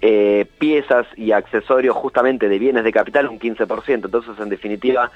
eh, 0.01 0.45
piezas 0.59 1.07
y 1.15 1.31
accesorios 1.31 1.95
justamente 1.95 2.49
de 2.49 2.59
bienes 2.59 2.83
de 2.83 2.91
capital 2.91 3.27
un 3.27 3.39
15%, 3.39 4.05
entonces 4.05 4.39
en 4.39 4.49
definitiva 4.49 5.11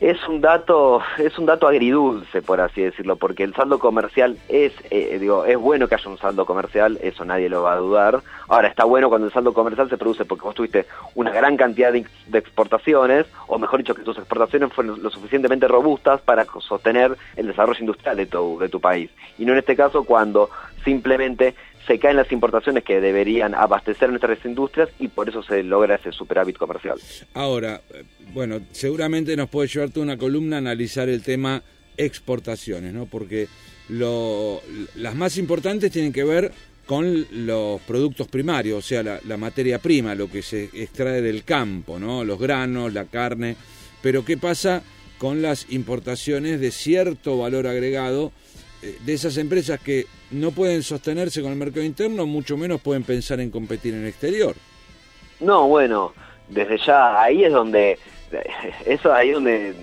es 0.00 0.16
un 0.28 0.40
dato 0.40 1.02
es 1.18 1.36
un 1.38 1.46
dato 1.46 1.66
agridulce 1.66 2.40
por 2.40 2.60
así 2.60 2.82
decirlo, 2.82 3.16
porque 3.16 3.42
el 3.42 3.54
saldo 3.54 3.80
comercial 3.80 4.38
es 4.48 4.72
eh, 4.90 5.18
digo 5.18 5.44
es 5.44 5.56
bueno 5.56 5.88
que 5.88 5.96
haya 5.96 6.08
un 6.08 6.18
saldo 6.18 6.46
comercial, 6.46 6.98
eso 7.02 7.24
nadie 7.24 7.48
lo 7.48 7.62
va 7.62 7.72
a 7.72 7.76
dudar. 7.76 8.20
Ahora 8.46 8.68
está 8.68 8.84
bueno 8.84 9.08
cuando 9.08 9.26
el 9.26 9.32
saldo 9.32 9.52
comercial 9.52 9.88
se 9.88 9.98
produce 9.98 10.24
porque 10.24 10.44
vos 10.44 10.54
tuviste 10.54 10.86
una 11.14 11.32
gran 11.32 11.56
cantidad 11.56 11.92
de, 11.92 12.06
de 12.26 12.38
exportaciones, 12.38 13.26
o 13.48 13.58
mejor 13.58 13.80
dicho 13.80 13.94
que 13.94 14.02
tus 14.02 14.16
exportaciones 14.18 14.72
fueron 14.72 15.02
lo 15.02 15.10
suficientemente 15.10 15.66
robustas 15.66 16.20
para 16.20 16.46
sostener 16.60 17.16
el 17.36 17.48
desarrollo 17.48 17.80
industrial 17.80 18.16
de 18.16 18.26
tu 18.26 18.58
de 18.58 18.68
tu 18.68 18.80
país, 18.80 19.10
y 19.36 19.44
no 19.44 19.52
en 19.52 19.58
este 19.58 19.74
caso 19.74 20.04
cuando 20.04 20.48
simplemente 20.84 21.54
se 21.86 21.98
caen 21.98 22.16
las 22.16 22.30
importaciones 22.30 22.84
que 22.84 23.00
deberían 23.00 23.54
abastecer 23.54 24.10
nuestras 24.10 24.44
industrias 24.44 24.90
y 24.98 25.08
por 25.08 25.28
eso 25.28 25.42
se 25.42 25.62
logra 25.62 25.94
ese 25.96 26.12
superávit 26.12 26.58
comercial. 26.58 26.98
Ahora, 27.34 27.80
eh, 27.94 28.04
bueno, 28.34 28.60
seguramente 28.72 29.34
nos 29.36 29.48
puede 29.48 29.68
llevarte 29.68 29.98
una 29.98 30.18
columna 30.18 30.56
a 30.56 30.58
analizar 30.58 31.08
el 31.08 31.22
tema 31.22 31.62
exportaciones, 31.96 32.92
¿no? 32.92 33.06
Porque 33.06 33.48
lo, 33.88 34.60
las 34.96 35.14
más 35.14 35.38
importantes 35.38 35.90
tienen 35.90 36.12
que 36.12 36.24
ver 36.24 36.52
con 36.84 37.26
los 37.32 37.80
productos 37.82 38.28
primarios, 38.28 38.78
o 38.78 38.86
sea, 38.86 39.02
la, 39.02 39.20
la 39.26 39.36
materia 39.36 39.78
prima, 39.78 40.14
lo 40.14 40.30
que 40.30 40.42
se 40.42 40.64
extrae 40.74 41.20
del 41.22 41.44
campo, 41.44 41.98
¿no? 41.98 42.24
Los 42.24 42.38
granos, 42.38 42.92
la 42.92 43.06
carne. 43.06 43.56
Pero 44.02 44.24
¿qué 44.24 44.36
pasa 44.36 44.82
con 45.18 45.42
las 45.42 45.70
importaciones 45.70 46.60
de 46.60 46.70
cierto 46.70 47.38
valor 47.38 47.66
agregado 47.66 48.32
de 48.80 49.12
esas 49.12 49.36
empresas 49.36 49.80
que 49.80 50.06
no 50.30 50.52
pueden 50.52 50.82
sostenerse 50.82 51.42
con 51.42 51.50
el 51.50 51.58
mercado 51.58 51.84
interno, 51.84 52.26
mucho 52.26 52.56
menos 52.56 52.80
pueden 52.80 53.02
pensar 53.02 53.40
en 53.40 53.50
competir 53.50 53.94
en 53.94 54.02
el 54.02 54.08
exterior. 54.08 54.54
No, 55.40 55.68
bueno, 55.68 56.12
desde 56.48 56.78
ya 56.78 57.20
ahí 57.20 57.44
es 57.44 57.52
donde, 57.52 57.98
eso 58.86 59.12
ahí 59.12 59.28
es 59.28 59.34
donde 59.34 59.74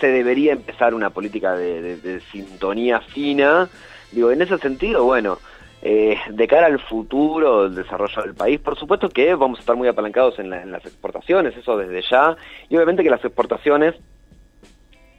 se 0.00 0.08
debería 0.08 0.52
empezar 0.52 0.94
una 0.94 1.10
política 1.10 1.56
de, 1.56 2.20
sintonía 2.32 3.00
fina. 3.00 3.68
Digo, 4.12 4.30
en 4.30 4.42
ese 4.42 4.58
sentido, 4.58 5.04
bueno, 5.04 5.38
eh, 5.82 6.16
de 6.30 6.46
cara 6.46 6.66
al 6.66 6.80
futuro 6.80 7.64
del 7.64 7.74
desarrollo 7.74 8.22
del 8.22 8.34
país, 8.34 8.60
por 8.60 8.78
supuesto 8.78 9.08
que 9.08 9.34
vamos 9.34 9.58
a 9.58 9.60
estar 9.60 9.76
muy 9.76 9.88
apalancados 9.88 10.38
en, 10.38 10.52
en 10.52 10.72
las 10.72 10.84
exportaciones, 10.84 11.56
eso 11.56 11.76
desde 11.76 12.02
ya, 12.10 12.36
y 12.68 12.76
obviamente 12.76 13.02
que 13.02 13.10
las 13.10 13.24
exportaciones 13.24 13.94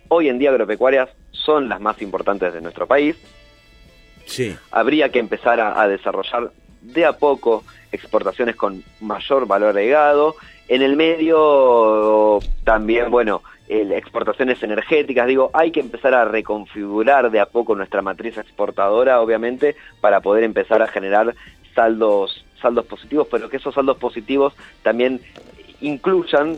hoy 0.07 0.29
en 0.29 0.39
día 0.39 0.49
agropecuarias 0.49 1.09
son 1.31 1.69
las 1.69 1.81
más 1.81 2.01
importantes 2.01 2.53
de 2.53 2.61
nuestro 2.61 2.87
país. 2.87 3.15
Sí. 4.25 4.55
Habría 4.71 5.09
que 5.09 5.19
empezar 5.19 5.59
a, 5.59 5.87
desarrollar 5.87 6.51
de 6.81 7.05
a 7.05 7.13
poco 7.13 7.63
exportaciones 7.91 8.55
con 8.55 8.83
mayor 9.01 9.47
valor 9.47 9.69
agregado. 9.69 10.35
En 10.67 10.81
el 10.81 10.95
medio 10.95 12.39
también, 12.63 13.11
bueno, 13.11 13.43
exportaciones 13.67 14.61
energéticas, 14.63 15.27
digo, 15.27 15.51
hay 15.53 15.71
que 15.71 15.79
empezar 15.79 16.13
a 16.13 16.25
reconfigurar 16.25 17.29
de 17.29 17.39
a 17.39 17.45
poco 17.45 17.75
nuestra 17.75 18.01
matriz 18.01 18.37
exportadora, 18.37 19.21
obviamente, 19.21 19.75
para 20.01 20.21
poder 20.21 20.43
empezar 20.43 20.81
a 20.81 20.87
generar 20.87 21.35
saldos, 21.75 22.45
saldos 22.61 22.85
positivos, 22.85 23.27
pero 23.29 23.49
que 23.49 23.57
esos 23.57 23.75
saldos 23.75 23.97
positivos 23.97 24.53
también 24.81 25.21
incluyan, 25.81 26.57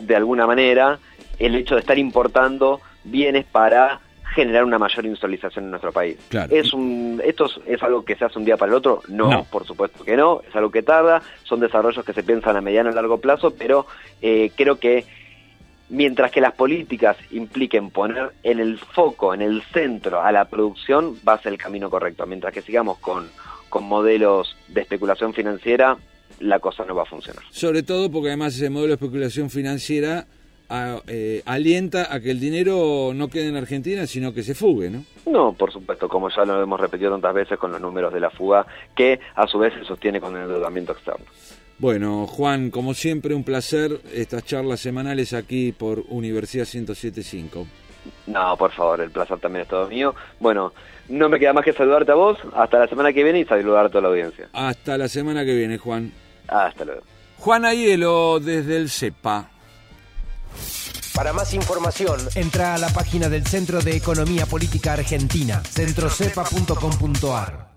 de 0.00 0.16
alguna 0.16 0.46
manera, 0.46 0.98
el 1.38 1.54
hecho 1.54 1.74
de 1.74 1.80
estar 1.80 1.98
importando 1.98 2.80
bienes 3.04 3.44
para 3.46 4.00
generar 4.34 4.64
una 4.64 4.78
mayor 4.78 5.04
industrialización 5.04 5.64
en 5.64 5.70
nuestro 5.70 5.92
país. 5.92 6.16
Es 6.50 6.72
un, 6.72 7.20
¿Esto 7.24 7.48
es, 7.66 7.82
algo 7.82 8.04
que 8.04 8.14
se 8.14 8.24
hace 8.24 8.38
un 8.38 8.44
día 8.44 8.56
para 8.56 8.70
el 8.70 8.76
otro? 8.76 9.02
No, 9.08 9.44
por 9.50 9.66
supuesto 9.66 10.04
que 10.04 10.16
no, 10.16 10.42
es 10.46 10.54
algo 10.54 10.70
que 10.70 10.82
tarda, 10.82 11.22
son 11.44 11.60
desarrollos 11.60 12.04
que 12.04 12.12
se 12.12 12.22
piensan 12.22 12.56
a 12.56 12.60
mediano 12.60 12.90
y 12.90 12.94
largo 12.94 13.18
plazo, 13.18 13.52
pero 13.54 13.86
eh, 14.20 14.52
creo 14.54 14.78
que 14.78 15.06
mientras 15.88 16.30
que 16.30 16.40
las 16.40 16.52
políticas 16.52 17.16
impliquen 17.30 17.90
poner 17.90 18.32
en 18.42 18.60
el 18.60 18.78
foco, 18.78 19.32
en 19.34 19.42
el 19.42 19.62
centro 19.72 20.20
a 20.22 20.30
la 20.30 20.44
producción, 20.44 21.16
va 21.26 21.34
a 21.34 21.42
ser 21.42 21.52
el 21.52 21.58
camino 21.58 21.88
correcto. 21.90 22.26
Mientras 22.26 22.52
que 22.52 22.62
sigamos 22.62 22.98
con, 22.98 23.28
con 23.68 23.84
modelos 23.84 24.56
de 24.68 24.82
especulación 24.82 25.32
financiera, 25.32 25.96
la 26.40 26.58
cosa 26.60 26.84
no 26.84 26.94
va 26.94 27.02
a 27.02 27.06
funcionar. 27.06 27.42
Sobre 27.50 27.82
todo 27.82 28.10
porque 28.10 28.28
además 28.28 28.54
ese 28.54 28.70
modelo 28.70 28.88
de 28.88 28.94
especulación 28.94 29.50
financiera 29.50 30.26
eh, 30.70 31.42
alienta 31.46 32.12
a 32.12 32.20
que 32.20 32.30
el 32.30 32.40
dinero 32.40 33.12
no 33.14 33.28
quede 33.28 33.48
en 33.48 33.56
Argentina, 33.56 34.06
sino 34.06 34.34
que 34.34 34.42
se 34.42 34.54
fugue, 34.54 34.90
¿no? 34.90 35.04
No, 35.26 35.52
por 35.52 35.72
supuesto, 35.72 36.08
como 36.08 36.28
ya 36.30 36.44
lo 36.44 36.62
hemos 36.62 36.80
repetido 36.80 37.10
tantas 37.12 37.34
veces 37.34 37.58
con 37.58 37.72
los 37.72 37.80
números 37.80 38.12
de 38.12 38.20
la 38.20 38.30
fuga, 38.30 38.66
que 38.94 39.18
a 39.34 39.46
su 39.46 39.58
vez 39.58 39.72
se 39.74 39.84
sostiene 39.84 40.20
con 40.20 40.36
el 40.36 40.42
endeudamiento 40.42 40.92
externo. 40.92 41.24
Bueno, 41.78 42.26
Juan, 42.26 42.70
como 42.70 42.92
siempre, 42.92 43.34
un 43.34 43.44
placer 43.44 44.00
estas 44.12 44.44
charlas 44.44 44.80
semanales 44.80 45.32
aquí 45.32 45.72
por 45.72 46.02
Universidad 46.08 46.66
1075. 46.66 47.66
No, 48.26 48.56
por 48.56 48.72
favor, 48.72 49.00
el 49.00 49.10
placer 49.10 49.38
también 49.38 49.62
es 49.62 49.68
todo 49.68 49.86
mío. 49.86 50.14
Bueno, 50.40 50.72
no 51.08 51.28
me 51.28 51.38
queda 51.38 51.52
más 51.52 51.64
que 51.64 51.72
saludarte 51.72 52.12
a 52.12 52.16
vos, 52.16 52.38
hasta 52.54 52.78
la 52.80 52.88
semana 52.88 53.12
que 53.12 53.22
viene 53.22 53.40
y 53.40 53.44
saludar 53.44 53.86
a 53.86 53.88
toda 53.88 54.02
la 54.02 54.08
audiencia. 54.08 54.48
Hasta 54.52 54.98
la 54.98 55.08
semana 55.08 55.44
que 55.44 55.54
viene, 55.54 55.78
Juan. 55.78 56.12
Hasta 56.48 56.84
luego. 56.84 57.02
Juan 57.38 57.64
Ayelo, 57.64 58.40
desde 58.40 58.76
el 58.76 58.90
CEPA. 58.90 59.50
Para 61.14 61.32
más 61.32 61.54
información, 61.54 62.20
entra 62.34 62.74
a 62.74 62.78
la 62.78 62.90
página 62.90 63.28
del 63.28 63.46
Centro 63.46 63.80
de 63.80 63.96
Economía 63.96 64.46
Política 64.46 64.92
Argentina, 64.92 65.62
centrocepa.com.ar. 65.64 67.67